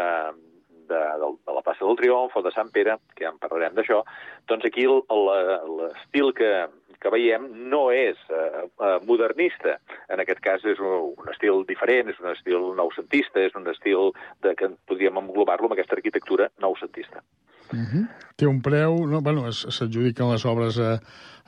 [0.88, 4.02] de, de, la plaça del Triomf o de Sant Pere, que ja en parlarem d'això,
[4.48, 6.54] doncs aquí l'estil que,
[7.01, 9.77] que veiem no és eh, eh, modernista.
[10.12, 14.12] En aquest cas és un, un estil diferent, és un estil noucentista, és un estil
[14.43, 17.23] de, que podríem englobar-lo amb aquesta arquitectura noucentista.
[17.71, 17.85] Uh mhm.
[17.85, 18.07] -huh.
[18.35, 19.21] Té un preu, no?
[19.21, 20.97] bueno, s'adjudiquen les obres eh,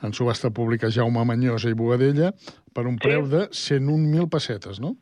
[0.02, 2.32] en subhasta pública Jaume Manyosa i Bogadella
[2.74, 3.30] per un preu sí.
[3.30, 4.96] de 101.000 pessetes, no?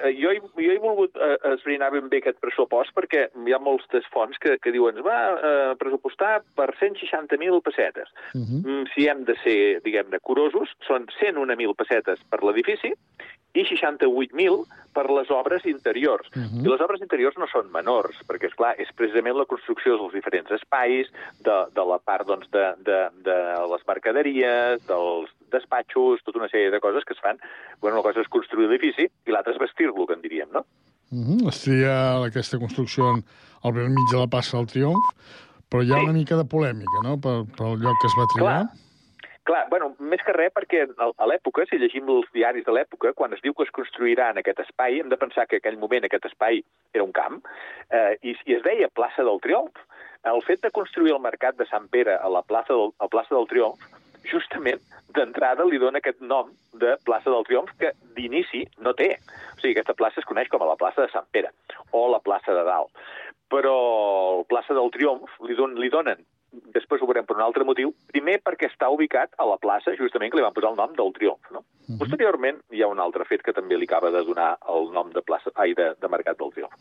[0.00, 3.52] Bueno, eh, jo, he, jo he volgut eh, esbrinar ben bé aquest pressupost perquè hi
[3.54, 8.08] ha molts des fonts que, que diuen va eh, pressupostar per 160.000 pessetes.
[8.34, 8.62] Uh -huh.
[8.66, 12.94] mm, si hem de ser, diguem-ne, curosos, són 101.000 pessetes per l'edifici
[13.54, 16.26] i 68.000 per les obres interiors.
[16.34, 16.64] Uh -huh.
[16.64, 20.12] I les obres interiors no són menors, perquè, és clar és precisament la construcció dels
[20.12, 21.06] diferents espais,
[21.40, 23.38] de, de la part doncs, de, de, de
[23.72, 27.38] les mercaderies, dels despatxos, tota una sèrie de coses que es fan.
[27.80, 30.64] Bueno, una cosa és construir l'edifici i l'altra és vestir-lo, que en diríem, no?
[31.12, 31.48] Uh -huh.
[31.48, 33.04] Es tria aquesta construcció
[33.62, 35.04] al mig de la plaça del Triomf,
[35.70, 38.54] Però hi ha una mica de polèmica, no?, pel, pel lloc que es va triar.
[38.66, 38.88] Clar.
[39.48, 43.32] Clar, bueno, més que res perquè a l'època, si llegim els diaris de l'època, quan
[43.32, 46.04] es diu que es construirà en aquest espai, hem de pensar que en aquell moment
[46.04, 46.60] aquest espai
[46.92, 47.40] era un camp,
[47.88, 49.80] eh, i, i es deia plaça del Triomf.
[50.28, 53.32] El fet de construir el mercat de Sant Pere a la plaça del, a plaça
[53.32, 53.80] del Triomf,
[54.28, 54.82] justament
[55.16, 59.14] d'entrada li dona aquest nom de plaça del Triomf que d'inici no té.
[59.56, 61.54] O sigui, aquesta plaça es coneix com a la plaça de Sant Pere
[61.96, 62.92] o la plaça de Dalt.
[63.50, 63.74] Però
[64.42, 66.20] la plaça del Triomf li, don, li donen
[66.74, 70.32] després ho veurem per un altre motiu, primer perquè està ubicat a la plaça, justament,
[70.32, 71.50] que li van posar el nom del Triomf.
[71.50, 71.60] No?
[71.60, 71.98] Uh -huh.
[72.02, 75.22] Posteriorment, hi ha un altre fet que també li acaba de donar el nom de
[75.22, 76.74] plaça, ai, de, de Mercat del Triomf.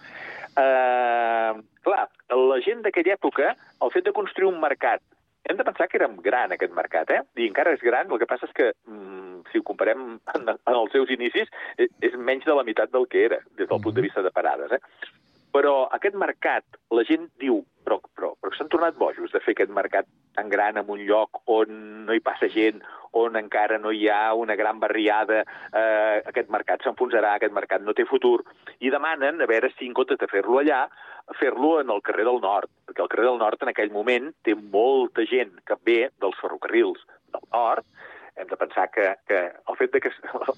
[0.58, 5.02] Uh, clar, la gent d'aquella època, el fet de construir un mercat,
[5.50, 7.22] hem de pensar que era gran, aquest mercat, eh?
[7.42, 10.76] I encara és gran, el que passa és que, mm, si ho comparem en, en
[10.76, 13.78] els seus inicis, és, és menys de la meitat del que era, des del uh
[13.80, 13.84] -huh.
[13.84, 14.80] punt de vista de parades, eh?
[15.56, 19.72] Però aquest mercat, la gent diu, però, però, però s'han tornat bojos de fer aquest
[19.74, 20.06] mercat
[20.38, 22.84] tan gran en un lloc on no hi passa gent,
[23.18, 25.42] on encara no hi ha una gran barriada,
[25.74, 28.44] eh, aquest mercat s'enfonsarà, aquest mercat no té futur,
[28.80, 30.84] i demanen a veure si en comptes de fer-lo allà,
[31.40, 34.56] fer-lo en el carrer del Nord, perquè el carrer del Nord en aquell moment té
[34.56, 37.02] molta gent que ve dels ferrocarrils
[37.34, 37.86] del Nord,
[38.40, 40.12] hem de pensar que, que el fet de que...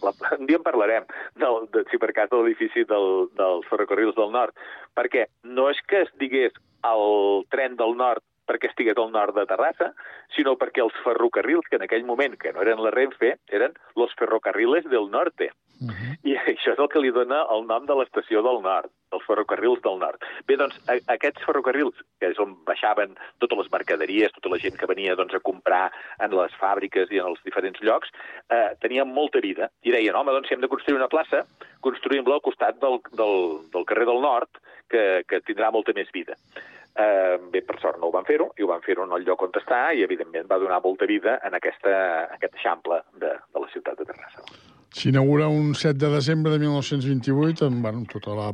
[0.06, 1.08] La, un dia en parlarem,
[1.42, 4.56] del, de, si per cas, de l'edifici del, dels ferrocarrils del nord,
[4.98, 6.56] perquè no és que es digués
[6.88, 9.92] el tren del nord perquè estigués al nord de Terrassa,
[10.36, 14.14] sinó perquè els ferrocarrils, que en aquell moment, que no eren la Renfe, eren los
[14.20, 15.52] ferrocarriles del norte.
[15.82, 16.14] Uh -huh.
[16.24, 19.82] I això és el que li dona el nom de l'estació del nord, els ferrocarrils
[19.82, 20.22] del nord.
[20.46, 24.78] Bé, doncs, a, aquests ferrocarrils, que és on baixaven totes les mercaderies, tota la gent
[24.78, 28.10] que venia doncs, a comprar en les fàbriques i en els diferents llocs,
[28.50, 29.70] eh, tenien molta vida.
[29.82, 31.46] I deien, home, doncs, si hem de construir una plaça,
[31.82, 34.50] construïm-la al costat del, del, del carrer del nord,
[34.92, 36.36] que, que tindrà molta més vida.
[37.00, 39.46] Eh, bé, per sort no ho van fer-ho, i ho van fer-ho en el lloc
[39.46, 41.94] on està, i evidentment va donar molta vida en aquesta,
[42.36, 44.44] aquest eixample de, de la ciutat de Terrassa.
[44.92, 48.50] S'inaugura un 7 de desembre de 1928 amb bueno, tota la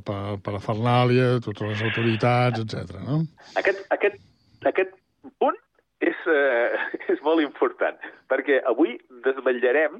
[0.45, 2.99] parafernàlia, totes les autoritats, etc.
[3.07, 3.23] no?
[3.57, 4.21] Aquest, aquest,
[4.69, 4.93] aquest
[5.41, 5.57] punt
[6.05, 6.77] és, eh,
[7.15, 7.97] és molt important,
[8.29, 9.97] perquè avui desvetllarem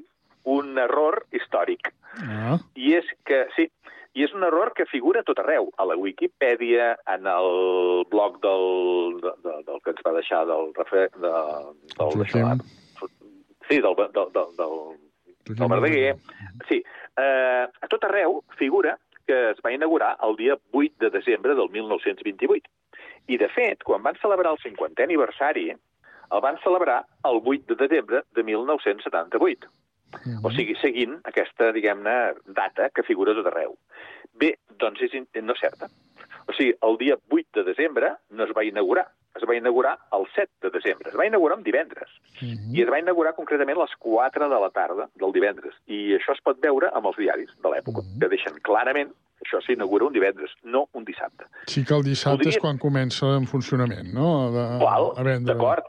[0.48, 1.90] un error històric.
[2.22, 2.56] Ah.
[2.78, 3.66] I és que, sí,
[4.14, 9.18] i és un error que figura tot arreu, a la Wikipedia, en el blog del,
[9.22, 10.72] de, de, del que ens va deixar del...
[10.78, 11.34] Refer, de,
[11.98, 12.62] del Joaquim.
[13.68, 14.78] sí, del, del, del, del,
[15.52, 16.16] del Verdaguer.
[16.68, 16.82] Sí,
[17.20, 18.96] eh, a tot arreu figura
[19.28, 22.64] que es va inaugurar el dia 8 de desembre del 1928.
[23.28, 25.68] I, de fet, quan van celebrar el 50è aniversari,
[26.32, 29.68] el van celebrar el 8 de desembre de 1978.
[30.12, 30.40] -huh.
[30.44, 33.76] O sigui, seguint aquesta, diguem-ne, data que figura tot arreu.
[34.34, 35.88] Bé, doncs és, no és certa.
[36.48, 40.26] O sigui, el dia 8 de desembre no es va inaugurar, es va inaugurar el
[40.34, 41.10] 7 de desembre.
[41.10, 42.08] Es va inaugurar un divendres.
[42.40, 42.76] Uh -huh.
[42.76, 45.74] I es va inaugurar concretament a les 4 de la tarda del divendres.
[45.86, 48.18] I això es pot veure amb els diaris de l'època, uh -huh.
[48.20, 51.44] que deixen clarament que això s'inaugura un divendres, no un dissabte.
[51.66, 52.56] Sí que el dissabte Podria...
[52.56, 54.50] és quan comença en funcionament, no?
[54.50, 55.44] De, Qual?
[55.44, 55.84] D'acord.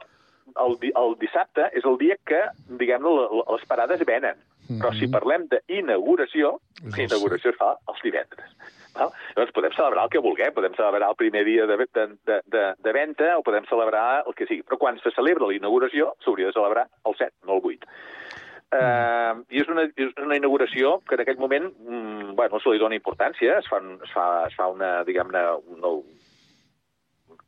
[0.63, 2.41] El, di el dissabte és el dia que,
[2.81, 4.37] diguem-ne, les parades venen.
[4.69, 4.81] Uh -huh.
[4.81, 8.49] Però si parlem d'inauguració, la inauguració es fa els divendres.
[8.93, 9.11] Val?
[9.35, 12.63] Llavors podem celebrar el que vulguem, podem celebrar el primer dia de, de, de, de,
[12.77, 16.49] de venda o podem celebrar el que sigui, però quan se celebra la inauguració s'hauria
[16.49, 17.87] de celebrar el 7, no el 8.
[18.69, 22.77] Uh, I és una, és una inauguració que en aquell moment mm, bueno, se li
[22.77, 25.41] dona importància, es fa, es fa, es fa una, diguem-ne,
[25.73, 25.95] una,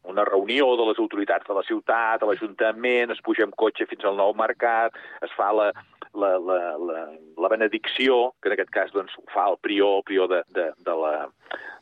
[0.10, 4.06] una reunió de les autoritats de la ciutat, a l'Ajuntament, es puja amb cotxe fins
[4.06, 5.70] al nou mercat, es fa la,
[6.14, 7.04] la, la, la,
[7.38, 10.72] la benedicció, que en aquest cas doncs, ho fa el prior, el prior de, de,
[10.86, 11.16] de la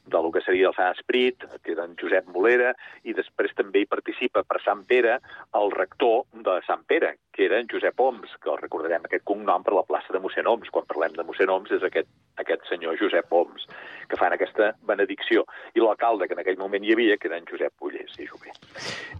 [0.09, 3.89] del que seria el Sant Esprit, que era en Josep Molera, i després també hi
[3.89, 5.19] participa per Sant Pere
[5.59, 9.63] el rector de Sant Pere, que era en Josep Oms, que el recordarem aquest cognom
[9.63, 10.71] per la plaça de mossèn Oms.
[10.73, 12.09] Quan parlem de mossèn Oms és aquest,
[12.41, 13.67] aquest senyor Josep Oms,
[14.09, 15.45] que fan aquesta benedicció.
[15.77, 18.51] I l'alcalde que en aquell moment hi havia, que era en Josep Ullés i Jové.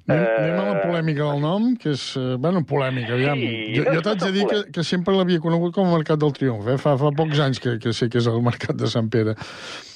[0.10, 0.36] Anem, uh...
[0.42, 2.06] anem a la polèmica del nom, que és...
[2.20, 3.40] Eh, bueno, polèmica, aviam.
[3.40, 6.34] Sí, jo jo t'haig de dir que, que sempre l'havia conegut com a Mercat del
[6.36, 6.80] Triomf, eh?
[6.82, 9.38] Fa, fa pocs anys que, que sé que és el Mercat de Sant Pere.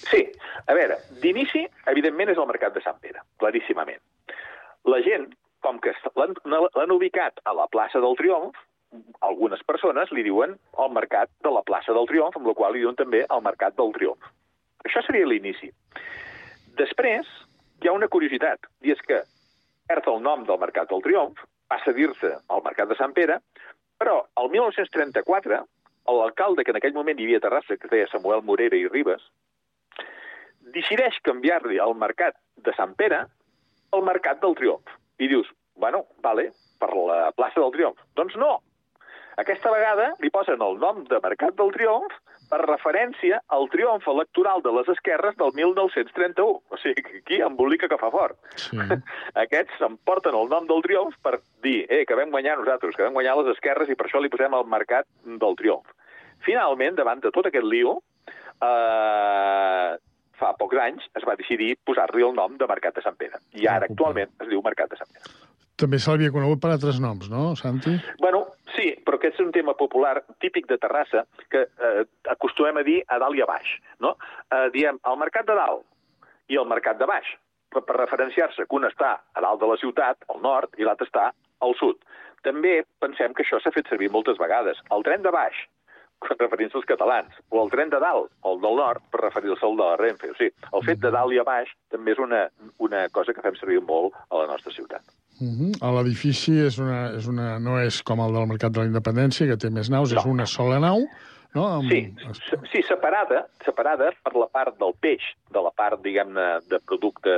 [0.08, 0.24] Sí,
[0.68, 4.00] a veure, d'inici, evidentment, és el mercat de Sant Pere, claríssimament.
[4.88, 5.30] La gent,
[5.64, 8.56] com que l'han ubicat a la plaça del Triomf,
[9.26, 12.84] algunes persones li diuen el mercat de la plaça del Triomf, amb la qual li
[12.84, 14.32] diuen també el mercat del Triomf.
[14.88, 15.72] Això seria l'inici.
[16.80, 17.30] Després,
[17.82, 19.22] hi ha una curiositat, i és que
[19.90, 21.40] perd el nom del mercat del Triomf,
[21.72, 23.40] passa a dir-se el mercat de Sant Pere,
[24.00, 25.64] però el 1934,
[26.12, 28.88] l'alcalde que en aquell moment hi havia a Terrassa, que es deia Samuel Morera i
[28.88, 29.24] Ribes,
[30.76, 33.24] decideix canviar-li el mercat de Sant Pere
[33.94, 34.98] al mercat del Triomf.
[35.22, 35.50] I dius,
[35.80, 36.50] bueno, vale,
[36.82, 38.00] per la plaça del Triomf.
[38.18, 38.58] Doncs no.
[39.42, 42.14] Aquesta vegada li posen el nom de Mercat del Triomf
[42.54, 46.62] per referència al triomf electoral de les esquerres del 1931.
[46.70, 48.38] O sigui, que aquí embolica que fa fort.
[48.62, 48.78] Sí.
[49.46, 53.18] Aquests s'emporten el nom del triomf per dir eh, que vam guanyar nosaltres, que vam
[53.18, 55.90] guanyar les esquerres i per això li posem el Mercat del Triomf.
[56.46, 57.98] Finalment, davant de tot aquest lío,
[58.62, 59.92] eh,
[60.44, 63.40] fa pocs anys es va decidir posar-li el nom de Mercat de Sant Pere.
[63.56, 65.32] I ara, actualment, es diu Mercat de Sant Pere.
[65.84, 67.96] També se l'havia conegut per altres noms, no, Santi?
[68.22, 68.44] Bueno,
[68.76, 73.00] sí, però aquest és un tema popular típic de Terrassa que eh, acostumem a dir
[73.10, 73.72] a dalt i a baix.
[74.06, 74.14] No?
[74.54, 75.88] Eh, diem el mercat de dalt
[76.54, 77.32] i el mercat de baix,
[77.74, 81.10] per, per referenciar-se que un està a dalt de la ciutat, al nord, i l'altre
[81.10, 81.32] està
[81.66, 82.06] al sud.
[82.46, 84.78] També pensem que això s'ha fet servir moltes vegades.
[84.94, 85.58] El tren de baix,
[86.44, 89.78] referint-se als catalans, o el tren de dalt, o el del nord, per referir-se al
[89.80, 90.32] de la Renfe.
[90.32, 92.46] O sigui, el fet de dalt i a baix també és una,
[92.84, 95.04] una cosa que fem servir molt a la nostra ciutat.
[95.42, 95.94] Uh -huh.
[95.96, 99.58] L'edifici és una, és una, no és com el del Mercat de la Independència, que
[99.58, 100.20] té més naus, no.
[100.20, 101.08] és una sola nau,
[101.54, 101.66] no?
[101.80, 101.90] Amb...
[101.90, 102.02] Sí,
[102.72, 107.34] sí, separada, separada per la part del peix, de la part, diguem-ne, de producte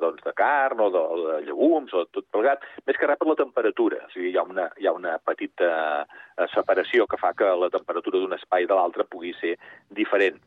[0.00, 3.38] doncs, de carn o de, de llegums o tot plegat, més que res per la
[3.42, 4.02] temperatura.
[4.06, 5.70] O sigui, hi ha una, hi ha una petita
[6.02, 9.56] eh, separació que fa que la temperatura d'un espai de l'altre pugui ser
[9.96, 10.40] diferent.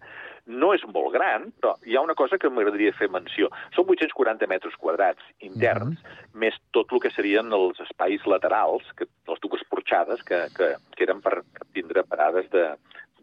[0.44, 3.48] No és molt gran, però hi ha una cosa que m'agradaria fer menció.
[3.76, 6.40] Són 840 metres quadrats interns, mm -hmm.
[6.42, 11.04] més tot el que serien els espais laterals, que, les dues porxades, que, que, que
[11.04, 12.76] eren per tindre parades de,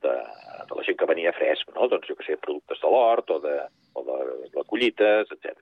[0.03, 0.15] de,
[0.69, 1.89] de la gent que venia fresc, no?
[1.89, 3.57] doncs jo que sé, productes de l'hort o de,
[3.95, 4.19] o de,
[4.55, 5.59] de collites, etc.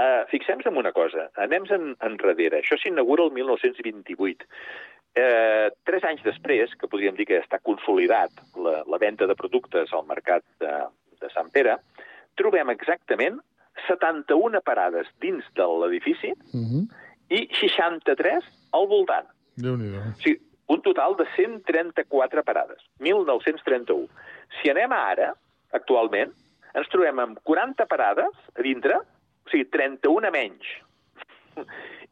[0.00, 2.62] Uh, Fixem-nos en una cosa, anem-en enrere.
[2.62, 4.46] Això s'inaugura el 1928.
[5.18, 9.90] Eh, tres anys després, que podríem dir que està consolidat la, la venda de productes
[9.92, 10.70] al mercat de,
[11.18, 11.74] de Sant Pere,
[12.38, 13.40] trobem exactament
[13.88, 16.84] 71 parades dins de l'edifici Uh -huh.
[17.28, 19.26] i 63 al voltant.
[19.56, 19.98] Déu-n'hi-do.
[19.98, 20.40] O sigui,
[20.70, 24.06] un total de 134 parades, 1931.
[24.60, 25.32] Si anem a ara,
[25.74, 26.30] actualment,
[26.78, 30.68] ens trobem amb 40 parades a dintre, o sigui, 31 menys,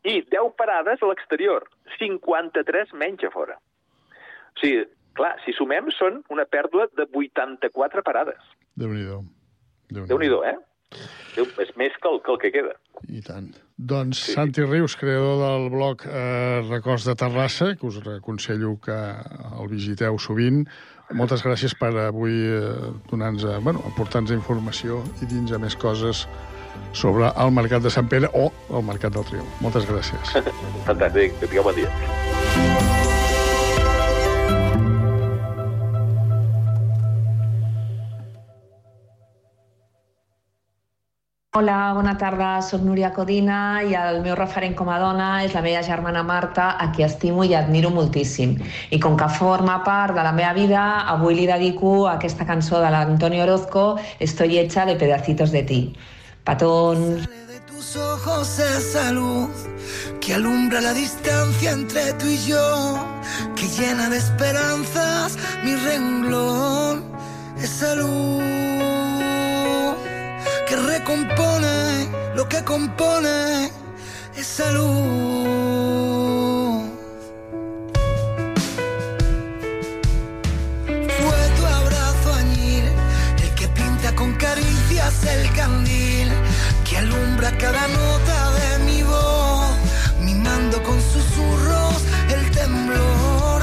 [0.03, 1.69] i 10 parades a l'exterior,
[2.01, 3.61] 53 menys a fora.
[4.57, 4.83] O sigui,
[5.19, 8.43] clar, si sumem, són una pèrdua de 84 parades.
[8.75, 9.23] Déu-n'hi-do.
[9.95, 10.57] Déu-n'hi-do, eh?
[11.37, 12.75] Déu, és més que el, que el que queda.
[13.07, 13.53] I tant.
[13.79, 14.33] Doncs sí.
[14.35, 20.19] Santi Rius, creador del blog eh, Records de Terrassa, que us aconsello que el visiteu
[20.19, 20.65] sovint.
[21.15, 22.75] Moltes gràcies per avui eh,
[23.09, 26.27] donar-nos, eh, bueno, aportar-nos informació i dir a més coses
[26.93, 29.63] sobre el Mercat de Sant Pere o el Mercat del Triomf.
[29.63, 30.37] Moltes gràcies.
[30.91, 32.88] Fantàstic, que tingueu bon dia.
[41.59, 45.63] Hola, bona tarda, soc Núria Codina i el meu referent com a dona és la
[45.65, 48.53] meva germana Marta, a qui estimo i admiro moltíssim.
[48.95, 50.85] I com que forma part de la meva vida,
[51.17, 55.81] avui li dedico aquesta cançó de l'Antonio Orozco, Estoy hecha de pedacitos de ti.
[56.45, 57.27] Patón.
[57.67, 59.67] tus ojos esa luz
[60.21, 63.05] que alumbra la distancia entre tú y yo,
[63.57, 67.03] que llena de esperanzas mi renglón,
[67.61, 68.78] esa luz
[70.69, 73.71] que recompone lo que compone
[74.37, 74.89] esa luz.
[81.19, 82.85] Fue tu abrazo añil
[83.43, 86.29] el que pinta con caricias el candil
[86.85, 89.71] que alumbra cada nota de mi voz,
[90.21, 93.63] mimando con susurros el temblor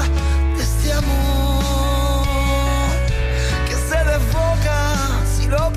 [0.56, 2.26] de este amor
[3.68, 4.78] que se desboca
[5.36, 5.72] si lo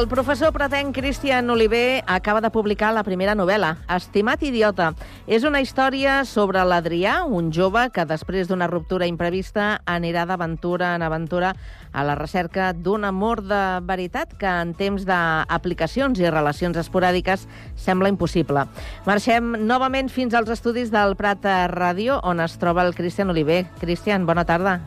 [0.00, 4.94] El professor pretenc Cristian Oliver acaba de publicar la primera novel·la, Estimat idiota.
[5.28, 11.04] És una història sobre l'Adrià, un jove que després d'una ruptura imprevista anirà d'aventura en
[11.04, 11.50] aventura
[11.92, 17.44] a la recerca d'un amor de veritat que en temps d'aplicacions i relacions esporàdiques
[17.76, 18.64] sembla impossible.
[19.04, 21.44] Marxem novament fins als estudis del Prat
[21.74, 23.66] Ràdio, on es troba el Cristian Oliver.
[23.84, 24.78] Cristian, bona tarda.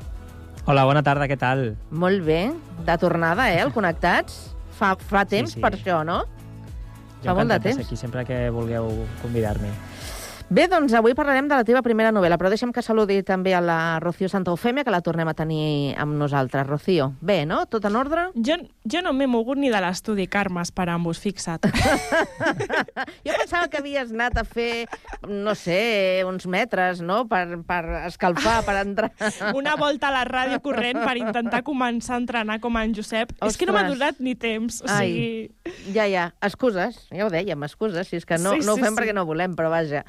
[0.66, 1.76] Hola, bona tarda, què tal?
[1.92, 2.48] Molt bé.
[2.88, 4.53] De tornada, eh, el Connectats?
[4.84, 5.62] Fa, fa temps sí.
[5.64, 6.26] per això, no?
[7.24, 7.86] Jo Fa molt de temps.
[7.86, 8.90] aquí sempre que vulgueu
[9.22, 9.70] convidar-me.
[10.54, 13.62] Bé, doncs avui parlarem de la teva primera novel·la, però deixa'm que saludi també a
[13.64, 16.68] la Rocío Santa Eufèmia, que la tornem a tenir amb nosaltres.
[16.68, 17.64] Rocío, bé, no?
[17.66, 18.28] Tot en ordre?
[18.38, 21.66] Jo, jo no m'he mogut ni de l'estudi, Carme, esperant-vos, fixa't.
[23.24, 24.86] Jo pensava que havies anat a fer,
[25.26, 29.10] no sé, uns metres, no?, per, per escalfar, per entrar...
[29.60, 33.34] Una volta a la ràdio corrent per intentar començar a entrenar com en Josep.
[33.48, 33.98] És que no m'ha Ostres.
[33.98, 34.82] donat ni temps.
[34.84, 35.94] O Ai, sigui...
[35.96, 38.86] ja, ja, excuses, ja ho dèiem, excuses, si és que no, Sí, no ho sí,
[38.86, 39.00] fem sí.
[39.02, 40.04] perquè no volem, però vaja.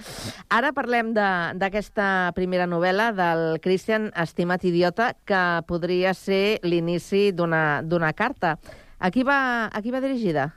[0.53, 8.57] Ara parlem d'aquesta primera novel·la del Christian Estimat Idiota, que podria ser l'inici d'una carta.
[8.99, 10.51] A qui, va, a qui va dirigida?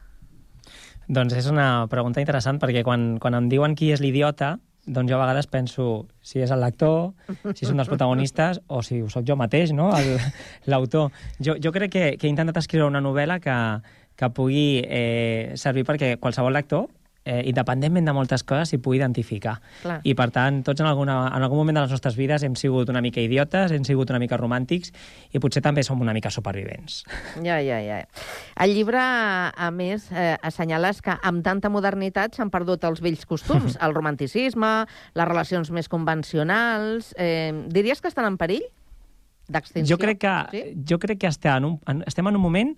[1.08, 4.58] Doncs és una pregunta interessant, perquè quan, quan em diuen qui és l'idiota,
[4.88, 7.14] doncs jo a vegades penso si és el lector,
[7.54, 9.90] si és un dels protagonistes, o si ho sóc jo mateix, no?,
[10.72, 11.12] l'autor.
[11.44, 13.58] Jo, jo crec que, que he intentat escriure una novel·la que,
[14.18, 16.88] que pugui eh, servir perquè qualsevol lector
[17.28, 19.58] eh, independentment de moltes coses, s'hi pugui identificar.
[19.84, 20.00] Clar.
[20.08, 22.90] I, per tant, tots en, alguna, en algun moment de les nostres vides hem sigut
[22.90, 24.94] una mica idiotes, hem sigut una mica romàntics
[25.36, 27.04] i potser també som una mica supervivents.
[27.44, 28.00] Ja, ja, ja.
[28.64, 33.78] El llibre, a més, eh, assenyales que amb tanta modernitat s'han perdut els vells costums,
[33.86, 34.74] el romanticisme,
[35.14, 37.14] les relacions més convencionals...
[37.18, 38.64] Eh, diries que estan en perill
[39.48, 39.96] d'extinció?
[39.96, 40.62] Jo crec que, Sí?
[40.88, 42.74] jo crec que estem en, un, en, estem en un moment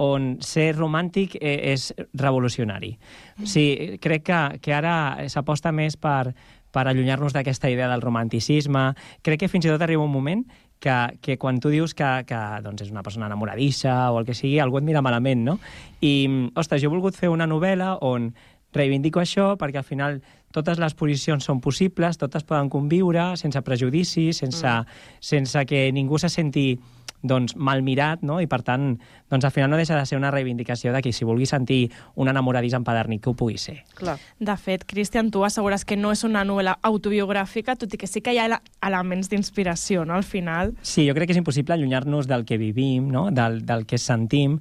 [0.00, 2.96] on ser romàntic eh, és revolucionari.
[3.42, 6.32] O sigui, crec que, que ara s'aposta més per,
[6.72, 8.92] per allunyar-nos d'aquesta idea del romanticisme.
[9.22, 10.44] Crec que fins i tot arriba un moment
[10.82, 14.34] que, que quan tu dius que, que doncs és una persona enamoradissa o el que
[14.34, 15.58] sigui, algú et mira malament, no?
[16.00, 16.26] I,
[16.58, 18.32] ostres, jo he volgut fer una novel·la on
[18.72, 20.22] reivindico això perquè al final
[20.52, 25.20] totes les posicions són possibles, totes poden conviure sense prejudicis, sense, mm.
[25.20, 26.74] sense que ningú se senti
[27.22, 28.40] doncs, mal mirat, no?
[28.42, 28.98] i per tant,
[29.30, 32.28] doncs, al final no deixa de ser una reivindicació de que si vulgui sentir un
[32.28, 33.84] enamoradís empedernic, que ho pugui ser.
[33.94, 34.18] Clar.
[34.38, 38.20] De fet, Cristian, tu assegures que no és una novel·la autobiogràfica, tot i que sí
[38.20, 40.74] que hi ha ele- elements d'inspiració, no?, al final.
[40.82, 43.30] Sí, jo crec que és impossible allunyar-nos del que vivim, no?
[43.30, 44.58] del, del que sentim.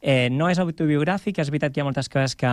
[0.00, 2.50] Eh, no és autobiogràfic, és veritat que hi ha moltes coses que,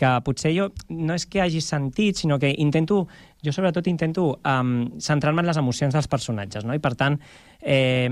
[0.00, 3.04] que potser jo no és que hagi sentit, sinó que intento,
[3.44, 6.74] jo sobretot intento um, centrar-me en les emocions dels personatges, no?
[6.74, 7.20] I per tant,
[7.60, 8.08] eh,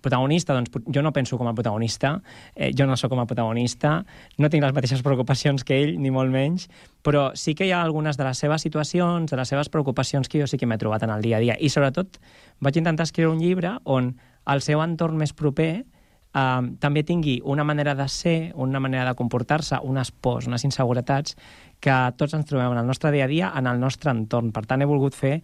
[0.00, 2.16] protagonista, doncs jo no penso com a protagonista,
[2.54, 4.00] eh, jo no sóc com a protagonista,
[4.38, 6.68] no tinc les mateixes preocupacions que ell, ni molt menys,
[7.06, 10.40] però sí que hi ha algunes de les seves situacions, de les seves preocupacions que
[10.40, 11.56] jo sí que m'he trobat en el dia a dia.
[11.60, 12.20] I sobretot
[12.60, 14.14] vaig intentar escriure un llibre on
[14.50, 15.72] el seu entorn més proper
[16.34, 21.36] eh, també tingui una manera de ser, una manera de comportar-se, unes pors, unes inseguretats
[21.80, 24.52] que tots ens trobem en el nostre dia a dia, en el nostre entorn.
[24.52, 25.40] Per tant, he volgut fer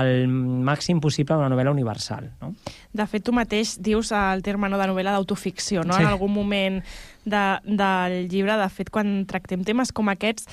[0.00, 2.30] el màxim possible una novel·la universal.
[2.40, 2.52] No?
[2.92, 5.96] De fet, tu mateix dius el terme no, de novel·la d'autoficció, no?
[5.96, 6.04] Sí.
[6.04, 6.80] En algun moment
[7.24, 10.48] de, del llibre, de fet, quan tractem temes com aquests,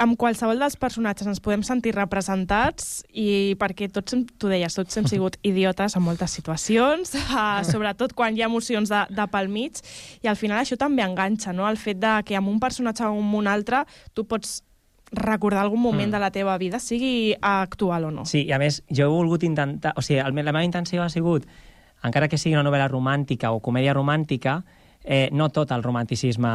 [0.00, 5.08] amb qualsevol dels personatges ens podem sentir representats i perquè tots, tu deies, tots hem
[5.10, 9.82] sigut idiotes en moltes situacions, uh, sobretot quan hi ha emocions de, de pel mig,
[10.22, 11.68] i al final això també enganxa, no?
[11.68, 13.84] El fet de que amb un personatge o amb un altre
[14.16, 14.60] tu pots
[15.12, 16.12] recordar algun moment Mm.
[16.12, 18.24] de la teva vida, sigui actual o no.
[18.24, 19.92] Sí, i a més, jo he volgut intentar...
[19.96, 21.46] O sigui, la meva intenció ha sigut,
[22.02, 24.64] encara que sigui una novel·la romàntica o comèdia romàntica,
[25.04, 26.48] eh, no tot el romanticisme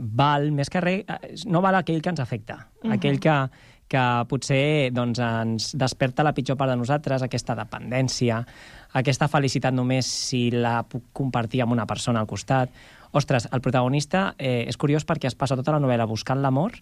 [0.00, 2.90] val, més que res, eh, no val aquell que ens afecta, uh Mhm.
[2.90, 2.94] -huh.
[2.96, 3.50] aquell que,
[3.88, 8.46] que potser doncs, ens desperta la pitjor part de nosaltres, aquesta dependència,
[8.92, 12.70] aquesta felicitat només si la puc compartir amb una persona al costat.
[13.12, 16.72] Ostres, el protagonista eh, és curiós perquè es passa tota la novel·la buscant l'amor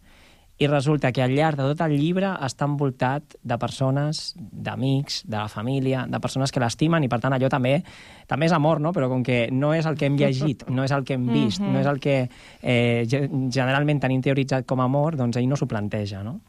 [0.59, 5.37] i resulta que al llarg de tot el llibre està envoltat de persones, d'amics, de
[5.37, 7.77] la família, de persones que l'estimen i per tant allò també
[8.27, 8.91] també és amor, no?
[8.93, 11.61] però com que no és el que hem llegit, no és el que hem vist,
[11.61, 11.73] Mhm.
[11.73, 12.29] no és el que
[12.63, 16.41] eh, ge- generalment tenim teoritzat com a amor, doncs ell no s'ho planteja, no?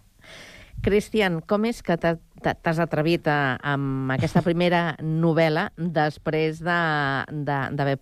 [0.81, 7.25] Cristian, com és que t'ha- t'ha- t'has atrevit a, amb aquesta primera novel·la després de-
[7.35, 7.97] de- d'haver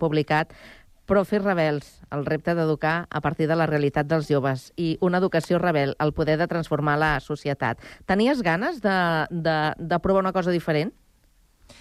[1.08, 5.18] publicat Profes rebels, el repte d'educar a partir de la realitat dels joves i una
[5.18, 7.80] educació rebel, el poder de transformar la societat.
[8.06, 10.94] Tenies ganes de, de, de provar una cosa diferent?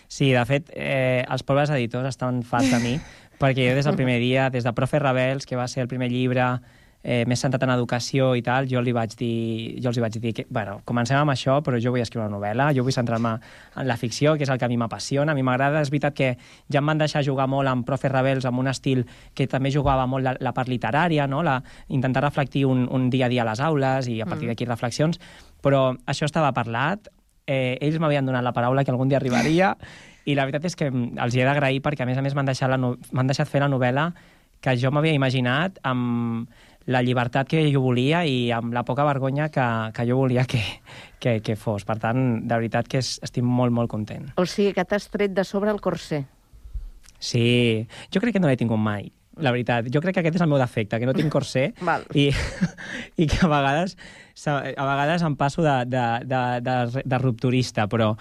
[0.08, 2.94] Sí, de fet, eh, els pobres editors estan fats de mi
[3.36, 6.08] perquè jo des del primer dia, des de Profe Rebels, que va ser el primer
[6.08, 6.60] llibre
[7.06, 10.16] eh, més centrat en educació i tal, jo li vaig dir, jo els hi vaig
[10.18, 13.36] dir que, bueno, comencem amb això, però jo vull escriure una novel·la, jo vull centrar-me
[13.78, 15.30] en la ficció, que és el que a mi m'apassiona.
[15.30, 16.32] A mi m'agrada, és veritat que
[16.66, 19.04] ja em van deixar jugar molt amb Profe Rebels, amb un estil
[19.38, 21.44] que també jugava molt la, la part literària, no?
[21.46, 24.50] la, intentar reflectir un, un dia a dia a les aules i a partir Mm.
[24.50, 25.20] d'aquí reflexions,
[25.62, 27.06] però això estava parlat,
[27.46, 29.76] eh, ells m'havien donat la paraula que algun dia arribaria
[30.26, 32.46] i la veritat és que els hi he d'agrair perquè a més a més m'han
[32.50, 32.96] deixat, la no-
[33.30, 34.08] deixat fer la novel·la
[34.60, 36.48] que jo m'havia imaginat amb
[36.86, 40.62] la llibertat que jo volia i amb la poca vergonya que, que jo volia que,
[41.18, 41.84] que, que fos.
[41.86, 44.30] Per tant, de veritat que es, estic molt, molt content.
[44.38, 46.24] O sigui que t'has tret de sobre el corser.
[47.18, 49.08] Sí, jo crec que no l'he tingut mai,
[49.42, 49.88] la veritat.
[49.92, 52.06] Jo crec que aquest és el meu defecte, que no tinc corser Val.
[52.14, 52.28] i,
[53.16, 53.96] i que a vegades,
[54.46, 58.12] a vegades em passo de, de, de, de, de rupturista, però,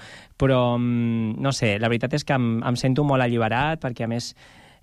[0.41, 4.11] però mm, no sé, la veritat és que em, em sento molt alliberat perquè, a
[4.11, 4.33] més,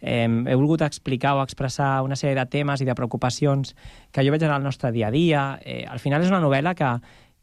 [0.03, 3.75] eh, he volgut explicar o expressar una sèrie de temes i de preocupacions
[4.11, 5.45] que jo veig en el nostre dia a dia.
[5.65, 6.91] Eh, al final és una novel·la que,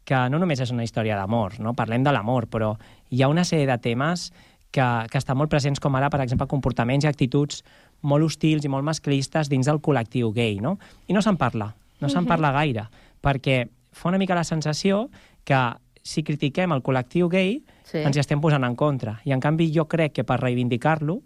[0.04, 1.74] que no només és una història d'amor, no?
[1.74, 2.74] parlem de l'amor, però
[3.10, 4.30] hi ha una sèrie de temes
[4.70, 7.64] que, que estan molt presents, com ara, per exemple, comportaments i actituds
[8.02, 10.78] molt hostils i molt masclistes dins del col·lectiu gay, no?
[11.08, 12.28] I no se'n parla, no se'n Mhm.
[12.28, 12.84] parla gaire,
[13.22, 15.08] perquè fa una mica la sensació
[15.44, 15.58] que
[16.02, 17.98] si critiquem el col·lectiu gay Sí.
[17.98, 19.20] ens hi estem posant en contra.
[19.24, 21.22] I, en canvi, jo crec que per reivindicar-lo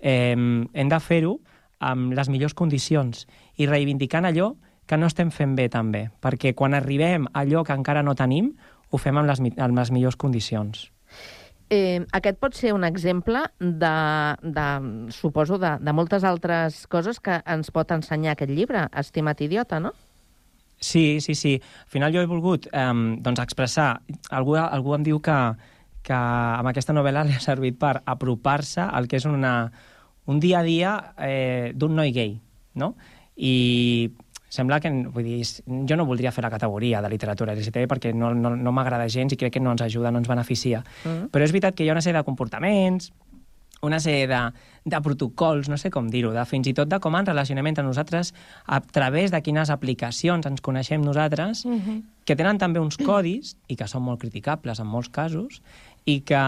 [0.00, 1.38] eh, hem de fer-ho
[1.78, 3.26] amb les millors condicions
[3.56, 4.52] i reivindicant allò
[4.88, 8.54] que no estem fent bé també, perquè quan arribem a allò que encara no tenim,
[8.90, 10.88] ho fem amb les, amb les millors condicions.
[11.68, 13.94] Eh, aquest pot ser un exemple de,
[14.40, 14.66] de
[15.12, 19.92] suposo, de, de moltes altres coses que ens pot ensenyar aquest llibre, Estimat idiota, no?
[20.80, 21.58] Sí, sí, sí.
[21.60, 23.98] Al final jo he volgut eh, doncs expressar...
[24.32, 25.36] Algú, algú em diu que,
[26.08, 29.70] que amb aquesta novel·la li ha servit per apropar-se al que és una,
[30.28, 32.38] un dia a dia eh, d'un noi gay,
[32.80, 32.94] no?
[33.36, 34.10] I
[34.48, 35.42] sembla que, vull dir,
[35.88, 39.34] jo no voldria fer la categoria de literatura LGTB perquè no, no, no m'agrada gens
[39.34, 40.82] i crec que no ens ajuda, no ens beneficia.
[41.04, 41.28] Mm.
[41.32, 43.12] Però és veritat que hi ha una sèrie de comportaments,
[43.84, 44.40] una sèrie de,
[44.90, 47.84] de protocols, no sé com dir-ho, de fins i tot de com ens relacionem entre
[47.86, 48.32] nosaltres
[48.66, 51.64] a través de quines aplicacions ens coneixem nosaltres,
[52.26, 55.62] que tenen també uns codis i que són molt criticables en molts casos
[56.08, 56.42] i que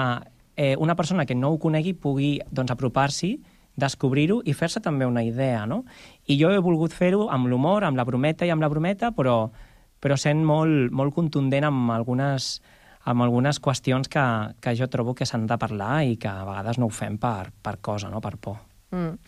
[0.56, 3.34] eh, una persona que no ho conegui pugui doncs, apropar-s'hi,
[3.80, 5.84] descobrir-ho i fer-se també una idea, no?
[6.26, 9.50] I jo he volgut fer-ho amb l'humor, amb la brometa i amb la brometa, però,
[10.00, 12.56] però sent molt, molt contundent amb algunes,
[13.04, 14.24] amb algunes qüestions que,
[14.60, 17.52] que jo trobo que s'han de parlar i que a vegades no ho fem per,
[17.62, 18.20] per cosa, no?
[18.20, 18.69] per por.
[18.90, 19.18] Mm.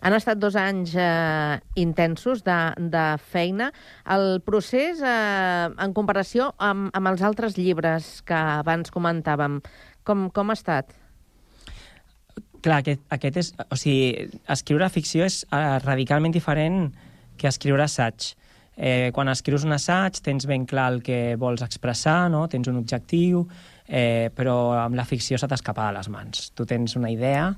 [0.00, 2.58] Han estat dos anys eh, intensos de,
[2.92, 3.68] de feina.
[4.08, 9.60] El procés, eh, en comparació amb, amb els altres llibres que abans comentàvem,
[10.08, 10.96] com, com ha estat?
[12.60, 13.52] Clar, aquest, aquest és...
[13.72, 16.90] O sigui, escriure ficció és uh, radicalment diferent
[17.40, 18.34] que escriure assaig.
[18.80, 22.46] Eh, quan escrius un assaig tens ben clar el que vols expressar, no?
[22.48, 23.42] tens un objectiu,
[23.84, 26.46] eh, però amb la ficció se t'escapa de les mans.
[26.56, 27.50] Tu tens una idea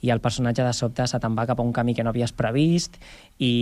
[0.00, 2.32] i el personatge de sobte se te'n va cap a un camí que no havies
[2.32, 2.96] previst
[3.38, 3.52] i,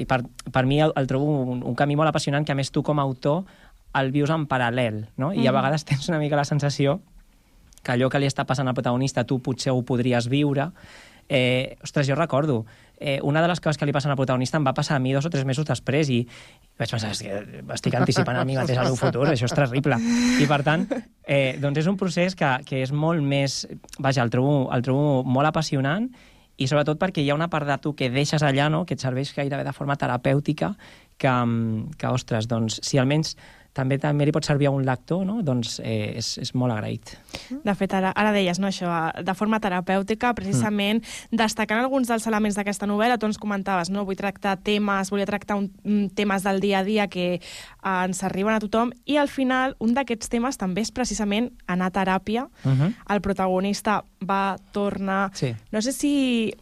[0.00, 0.22] i per,
[0.52, 2.98] per mi el, el trobo un, un camí molt apassionant que a més tu com
[2.98, 3.44] a autor
[3.96, 5.32] el vius en paral·lel, no?
[5.32, 5.56] I a Mhm.
[5.56, 7.00] vegades tens una mica la sensació
[7.82, 10.70] que allò que li està passant al protagonista tu potser ho podries viure.
[11.28, 12.64] Eh, ostres, jo recordo,
[12.96, 15.12] eh, una de les coses que li passen al protagonista em va passar a mi
[15.12, 16.20] dos o tres mesos després i
[16.78, 19.98] vaig pensar, que estic anticipant a mi mateix el meu futur, això és terrible.
[20.42, 20.86] I per tant,
[21.24, 23.64] eh, doncs és un procés que, que és molt més...
[23.98, 26.08] Vaja, el trobo, el trobo molt apassionant
[26.56, 29.02] i sobretot perquè hi ha una part de tu que deixes allà, no?, que et
[29.02, 30.72] serveix gairebé de forma terapèutica,
[31.20, 33.36] que, mm, que ostres, doncs, si almenys
[33.76, 35.40] també també li pot servir a un lector, no?
[35.44, 37.12] doncs eh, és, és molt agraït.
[37.64, 38.90] De fet, ara, ara deies, no, això,
[39.24, 41.36] de forma terapèutica, precisament, mm.
[41.36, 44.06] destacant alguns dels elements d'aquesta novel·la, tu ens comentaves, no?
[44.08, 47.40] vull tractar temes, volia tractar un, mm, temes del dia a dia que eh,
[47.92, 51.96] ens arriben a tothom, i al final, un d'aquests temes també és precisament anar a
[52.00, 52.48] teràpia.
[52.64, 52.92] Uh -huh.
[53.12, 55.30] El protagonista va, torna...
[55.34, 55.54] Sí.
[55.72, 56.54] No sé si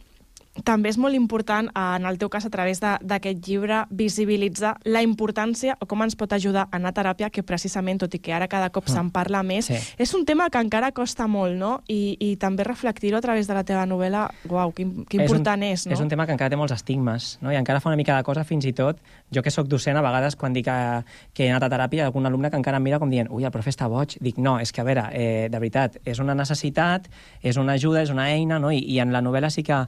[0.63, 5.01] també és molt important, eh, en el teu cas, a través d'aquest llibre, visibilitzar la
[5.03, 8.33] importància o com ens pot ajudar a anar a teràpia, que precisament, tot i que
[8.33, 8.93] ara cada cop Mm.
[8.93, 9.75] se'n parla més, Sí.
[9.97, 11.81] és un tema que encara costa molt, no?
[11.87, 15.85] I, i també reflectir-ho a través de la teva novel·la, uau, que, que important és,
[15.85, 15.93] un, no?
[15.95, 17.51] És un tema que encara té molts estigmes, no?
[17.51, 18.97] i encara fa una mica de cosa fins i tot.
[19.33, 21.03] Jo que sóc docent, a vegades quan dic que,
[21.33, 23.51] que he anat a teràpia, algun alumne que encara em mira com dient ui, el
[23.51, 24.17] profe està boig.
[24.21, 27.07] Dic, no, és que, a veure, eh, de veritat, és una necessitat,
[27.41, 28.71] és una ajuda, és una eina, no?
[28.71, 29.85] I, i en la novel·la sí que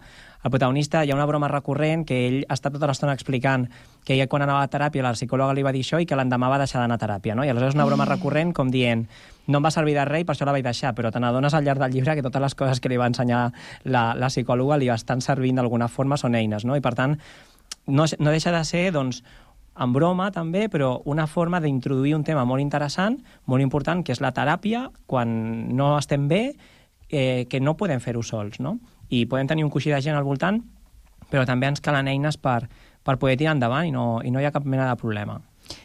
[0.47, 3.67] el protagonista, hi ha una broma recurrent que ell està tota l'estona explicant
[4.07, 6.49] que ell quan anava a teràpia la psicòloga li va dir això i que l'endemà
[6.51, 7.43] va deixar d'anar a teràpia, no?
[7.43, 9.05] I aleshores és una broma recurrent com dient
[9.47, 11.55] no em va servir de res i per això la vaig deixar, però te n'adones
[11.55, 13.41] al llarg del llibre que totes les coses que li va ensenyar
[13.85, 16.75] la, la psicòloga li estan servint d'alguna forma, són eines, no?
[16.75, 17.17] I per tant,
[17.87, 19.23] no, no deixa de ser, doncs,
[19.77, 24.21] en broma també, però una forma d'introduir un tema molt interessant, molt important, que és
[24.23, 25.29] la teràpia, quan
[25.77, 26.43] no estem bé,
[27.09, 28.77] eh, que no podem fer-ho sols, no?
[29.09, 30.61] I podem tenir un coixí de gent al voltant,
[31.31, 32.67] però també ens calen eines per,
[33.03, 35.41] per poder tirar endavant i no, i no hi ha cap mena de problema.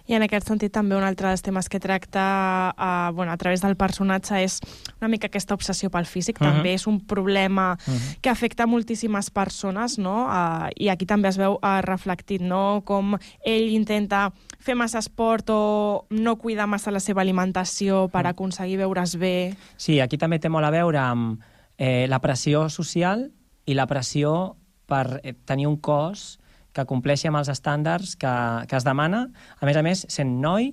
[0.06, 2.24] I en aquest sentit també un altre dels temes que tracta
[2.72, 4.58] uh, bueno, a través del personatge és
[5.00, 6.40] una mica aquesta obsessió pel físic.
[6.40, 6.52] Uh -huh.
[6.52, 8.18] També és un problema uh -huh.
[8.20, 10.26] que afecta moltíssimes persones, no?
[10.26, 12.82] Uh, I aquí també es veu uh, reflectit, no?
[12.84, 18.76] Com ell intenta fer massa esport o no cuidar massa la seva alimentació per aconseguir
[18.78, 19.54] veure's bé.
[19.76, 21.40] Sí, aquí també té molt a veure amb
[21.78, 23.30] eh, la pressió social
[23.66, 24.56] i la pressió
[24.90, 26.38] per eh, tenir un cos
[26.72, 28.32] que compleixi amb els estàndards que,
[28.68, 29.26] que es demana,
[29.60, 30.72] a més a més, sent noi,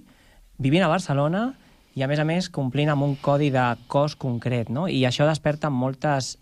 [0.59, 1.49] vivint a Barcelona
[1.95, 4.87] i, a més a més, complint amb un codi de cos concret, no?
[4.87, 6.37] I això desperta moltes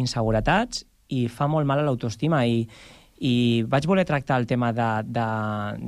[0.00, 2.64] inseguretats i fa molt mal a l'autoestima i,
[3.20, 5.26] i vaig voler tractar el tema de, de,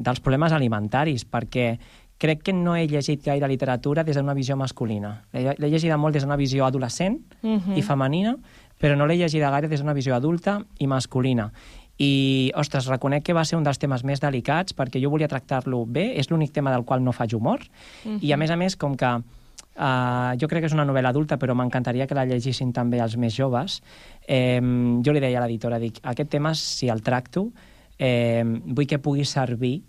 [0.04, 1.72] dels problemes alimentaris perquè
[2.18, 5.22] crec que no he llegit gaire literatura des d'una visió masculina.
[5.32, 7.78] L'he llegida molt des d'una visió adolescent uh -huh.
[7.78, 8.36] i femenina,
[8.78, 11.52] però no l'he llegida gaire des d'una visió adulta i masculina.
[11.98, 15.84] I, ostres, reconec que va ser un dels temes més delicats perquè jo volia tractar-lo
[15.86, 17.60] bé, és l'únic tema del qual no faig humor,
[18.04, 18.18] uh -huh.
[18.22, 21.38] i a més a més, com que uh, jo crec que és una novel·la adulta,
[21.38, 23.82] però m'encantaria que la llegissin també els més joves,
[24.26, 24.60] eh,
[25.04, 27.50] jo li deia a l'editora, dic, aquest tema, si el tracto,
[27.98, 29.82] eh, vull que pugui servir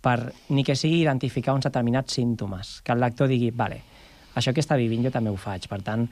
[0.00, 3.82] per, ni que sigui identificar uns determinats símptomes, que el lector digui, vale,
[4.34, 6.06] això que està vivint jo també ho faig, per tant,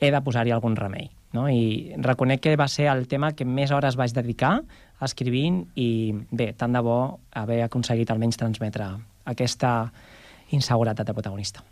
[0.00, 1.08] he de posar-hi algun remei.
[1.34, 1.48] No?
[1.50, 4.58] I reconec que va ser el tema que més hores vaig dedicar
[5.02, 6.98] escrivint i bé, tant de bo
[7.34, 8.86] haver aconseguit almenys transmetre
[9.30, 9.74] aquesta
[10.54, 11.64] inseguretat de protagonista.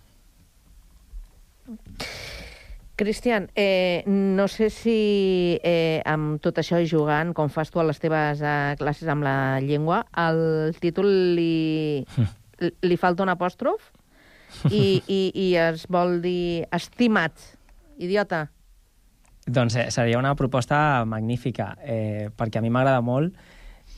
[2.96, 7.86] Cristian, eh, no sé si eh, amb tot això i jugant, com fas tu a
[7.88, 12.04] les teves eh, classes amb la llengua, el títol li,
[12.88, 13.88] li falta un apòstrof
[14.68, 17.32] i, i, i es vol dir estimat,
[17.96, 18.44] idiota.
[19.46, 23.32] Doncs eh, seria una proposta magnífica, eh, perquè a mi m'agrada molt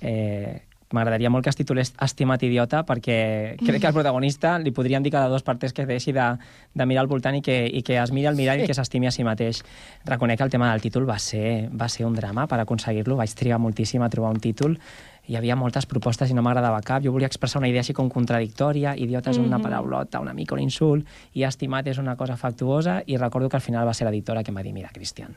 [0.01, 0.63] eh,
[0.95, 5.13] m'agradaria molt que es titulés Estimat idiota, perquè crec que al protagonista li podrien dir
[5.13, 6.29] cada dos per tres que deixi de,
[6.75, 8.69] de mirar al voltant i que, i que es miri al mirall sí.
[8.69, 9.65] i que s'estimi a si mateix.
[10.07, 13.19] Reconec que el tema del títol va ser, va ser un drama per aconseguir-lo.
[13.21, 14.79] Vaig trigar moltíssim a trobar un títol
[15.27, 17.03] hi havia moltes propostes i no m'agradava cap.
[17.05, 19.63] Jo volia expressar una idea així com contradictòria, idiota és una Mhm.
[19.63, 23.63] paraulota, una mica un insult, i estimat és una cosa factuosa, i recordo que al
[23.63, 25.35] final va ser l'editora que em va dir, mira, Cristian,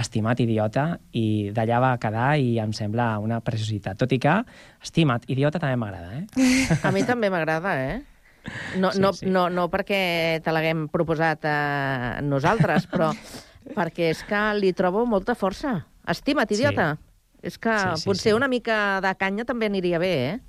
[0.00, 3.98] estimat idiota, i d'allà va quedar i em sembla una preciositat.
[4.00, 4.34] Tot i que,
[4.82, 6.78] estimat idiota també m'agrada, eh?
[6.82, 8.02] A mi també m'agrada, eh?
[8.76, 9.26] No, Sí, no, sí.
[9.26, 13.12] no, no perquè te l'haguem proposat a nosaltres, però
[13.78, 15.78] perquè és que li trobo molta força.
[16.06, 16.96] Estima't, idiota.
[17.44, 18.36] És que Sí, sí, potser sí.
[18.36, 20.40] una mica de canya també aniria bé, eh?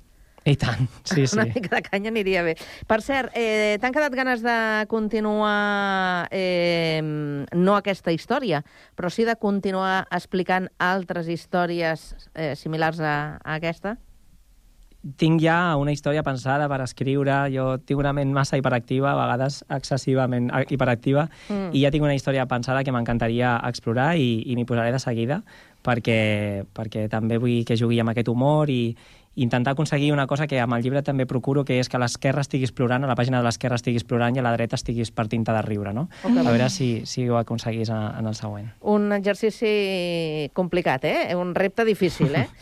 [0.46, 1.34] I tant, sí, sí.
[1.34, 2.54] Una mica de canya aniria bé.
[2.86, 8.62] Per cert, eh, t'han quedat ganes de continuar, eh, no aquesta història,
[8.94, 13.96] però sí de continuar explicant altres històries eh, similars a, a aquesta?
[15.14, 19.60] tinc ja una història pensada per escriure, jo tinc una ment massa hiperactiva, a vegades
[19.70, 21.70] excessivament hiperactiva, Mm.
[21.72, 25.44] i ja tinc una història pensada que m'encantaria explorar i, i m'hi posaré de seguida
[25.86, 28.96] perquè, perquè també vull que jugui amb aquest humor i
[29.36, 32.72] intentar aconseguir una cosa que amb el llibre també procuro, que és que l'esquerra estiguis
[32.72, 35.62] plorant, a la pàgina de l'esquerra estiguis plorant i a la dreta estiguis partint-te de
[35.62, 36.08] riure, no?
[36.24, 38.72] Que a veure si, si ho aconseguís en, en el següent.
[38.80, 41.36] Un exercici complicat, eh?
[41.36, 42.48] Un repte difícil, eh?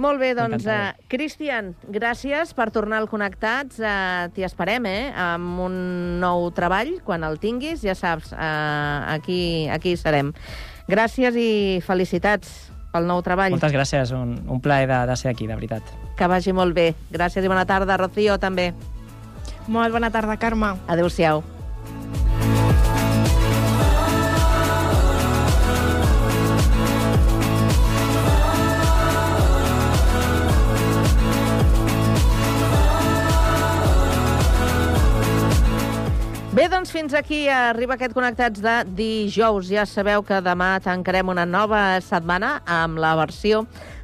[0.00, 3.80] Molt bé, doncs, uh, Cristian, gràcies per tornar al Connectats.
[3.82, 5.10] Uh, T'hi esperem, eh?
[5.12, 5.74] Amb un
[6.22, 10.30] nou treball, quan el tinguis, ja saps, uh, aquí, aquí serem.
[10.88, 11.50] Gràcies i
[11.84, 13.54] felicitats pel nou treball.
[13.54, 15.94] Moltes gràcies, un, un plaer de, de ser aquí, de veritat.
[16.18, 16.90] Que vagi molt bé.
[17.12, 18.72] Gràcies i bona tarda, Rocío, també.
[19.70, 20.74] Molt bona tarda, Carme.
[20.90, 21.44] Adéu-siau.
[36.60, 39.70] Bé, doncs fins aquí arriba aquest Connectats de dijous.
[39.72, 43.62] Ja sabeu que demà tancarem una nova setmana amb la versió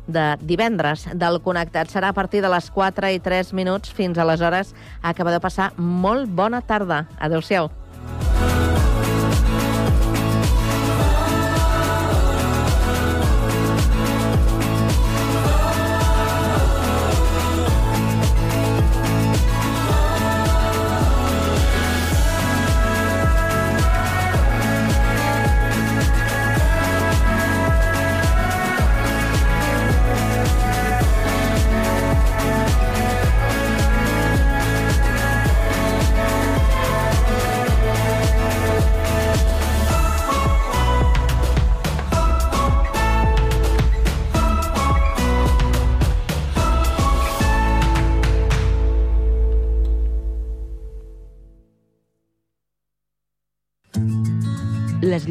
[0.09, 1.92] de divendres del Connectat.
[1.92, 3.92] Serà a partir de les 4 i 3 minuts.
[3.92, 7.04] Fins aleshores, acaba de passar molt bona tarda.
[7.20, 7.68] Adéu-siau.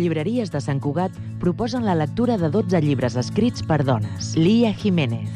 [0.05, 4.35] Llibreries de Sant Cugat proposen la lectura de 12 llibres escrits per dones.
[4.37, 5.29] Lia Jiménez,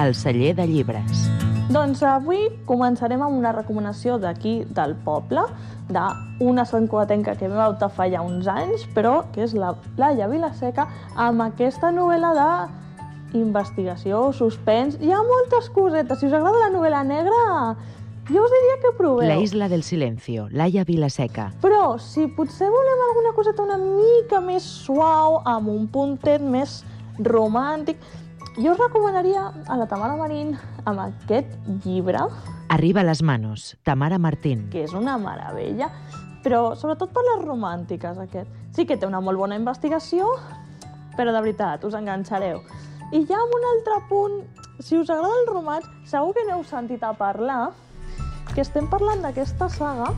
[0.00, 1.26] El celler de llibres.
[1.72, 5.42] Doncs avui començarem amb una recomanació d'aquí del poble,
[5.90, 10.86] d'una santcugatenca que vam optar fa ja uns anys, però que és la Laia Vilaseca,
[11.16, 14.96] amb aquesta novel·la de investigació, suspens...
[15.02, 16.20] Hi ha moltes cosetes.
[16.20, 17.42] Si us agrada la novel·la negra,
[18.28, 19.28] jo us diria que proveu.
[19.28, 21.52] La isla del silencio, Laia Vilaseca.
[21.62, 26.80] Però si potser volem alguna coseta una mica més suau, amb un puntet més
[27.18, 28.00] romàntic,
[28.56, 32.26] jo us recomanaria a la Tamara Marín amb aquest llibre,
[32.68, 34.68] Arriba a les manos, Tamara Martín.
[34.70, 35.86] que és una meravella,
[36.42, 38.50] però sobretot per les romàntiques, aquest.
[38.74, 40.26] Sí que té una molt bona investigació,
[41.16, 42.60] però de veritat, us enganxareu.
[43.12, 44.40] I ja amb un altre punt,
[44.80, 47.70] si us agrada el romanç, segur que n'heu sentit a parlar,
[48.54, 50.12] que estem parlant d'aquesta saga,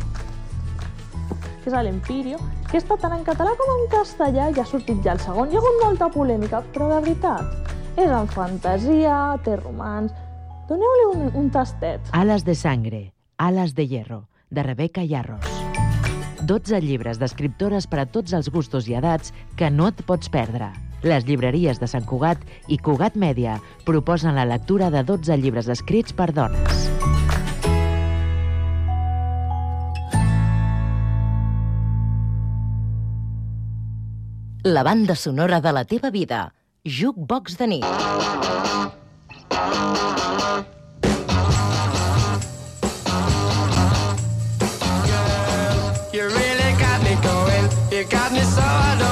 [1.62, 2.38] que és l'Empirio,
[2.70, 5.50] que està tant en català com en castellà, i ha sortit ja el segon.
[5.50, 10.14] Hi ha hagut molta polèmica, però de veritat, és en fantasia, té romans...
[10.68, 12.10] Doneu-li un, un tastet.
[12.12, 12.98] Alas de sangre,
[13.38, 15.48] Alas de hierro, de Rebeca Yarros.
[16.44, 20.68] 12 llibres d'escriptores per a tots els gustos i edats que no et pots perdre.
[21.02, 26.12] Les llibreries de Sant Cugat i Cugat Mèdia proposen la lectura de 12 llibres escrits
[26.12, 26.97] per dones.
[34.64, 36.52] La banda sonora de la teva vida.
[36.84, 37.84] Jukebox de nit.
[46.12, 47.68] You really got me going.
[47.92, 49.07] You got me so I don't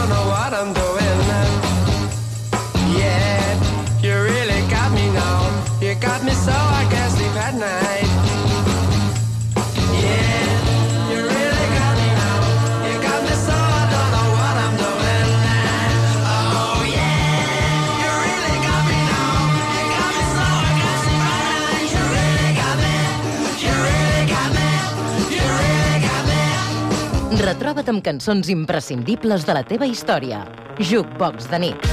[27.87, 30.41] Retroba't amb cançons imprescindibles de la teva història.
[30.82, 31.87] Jukebox de nit.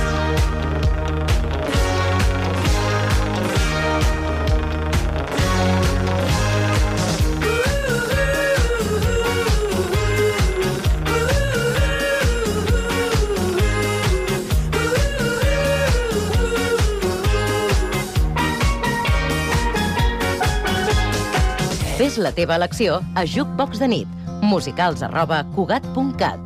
[22.00, 24.22] Fes la teva elecció a Jukebox de nit.
[24.54, 26.39] Musicals arroba cugat.cat.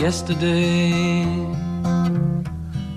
[0.00, 1.22] Yesterday,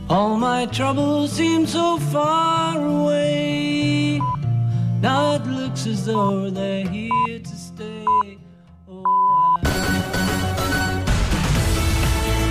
[0.09, 4.19] all my troubles seem so far away.
[5.01, 7.55] Now it looks as though they're here to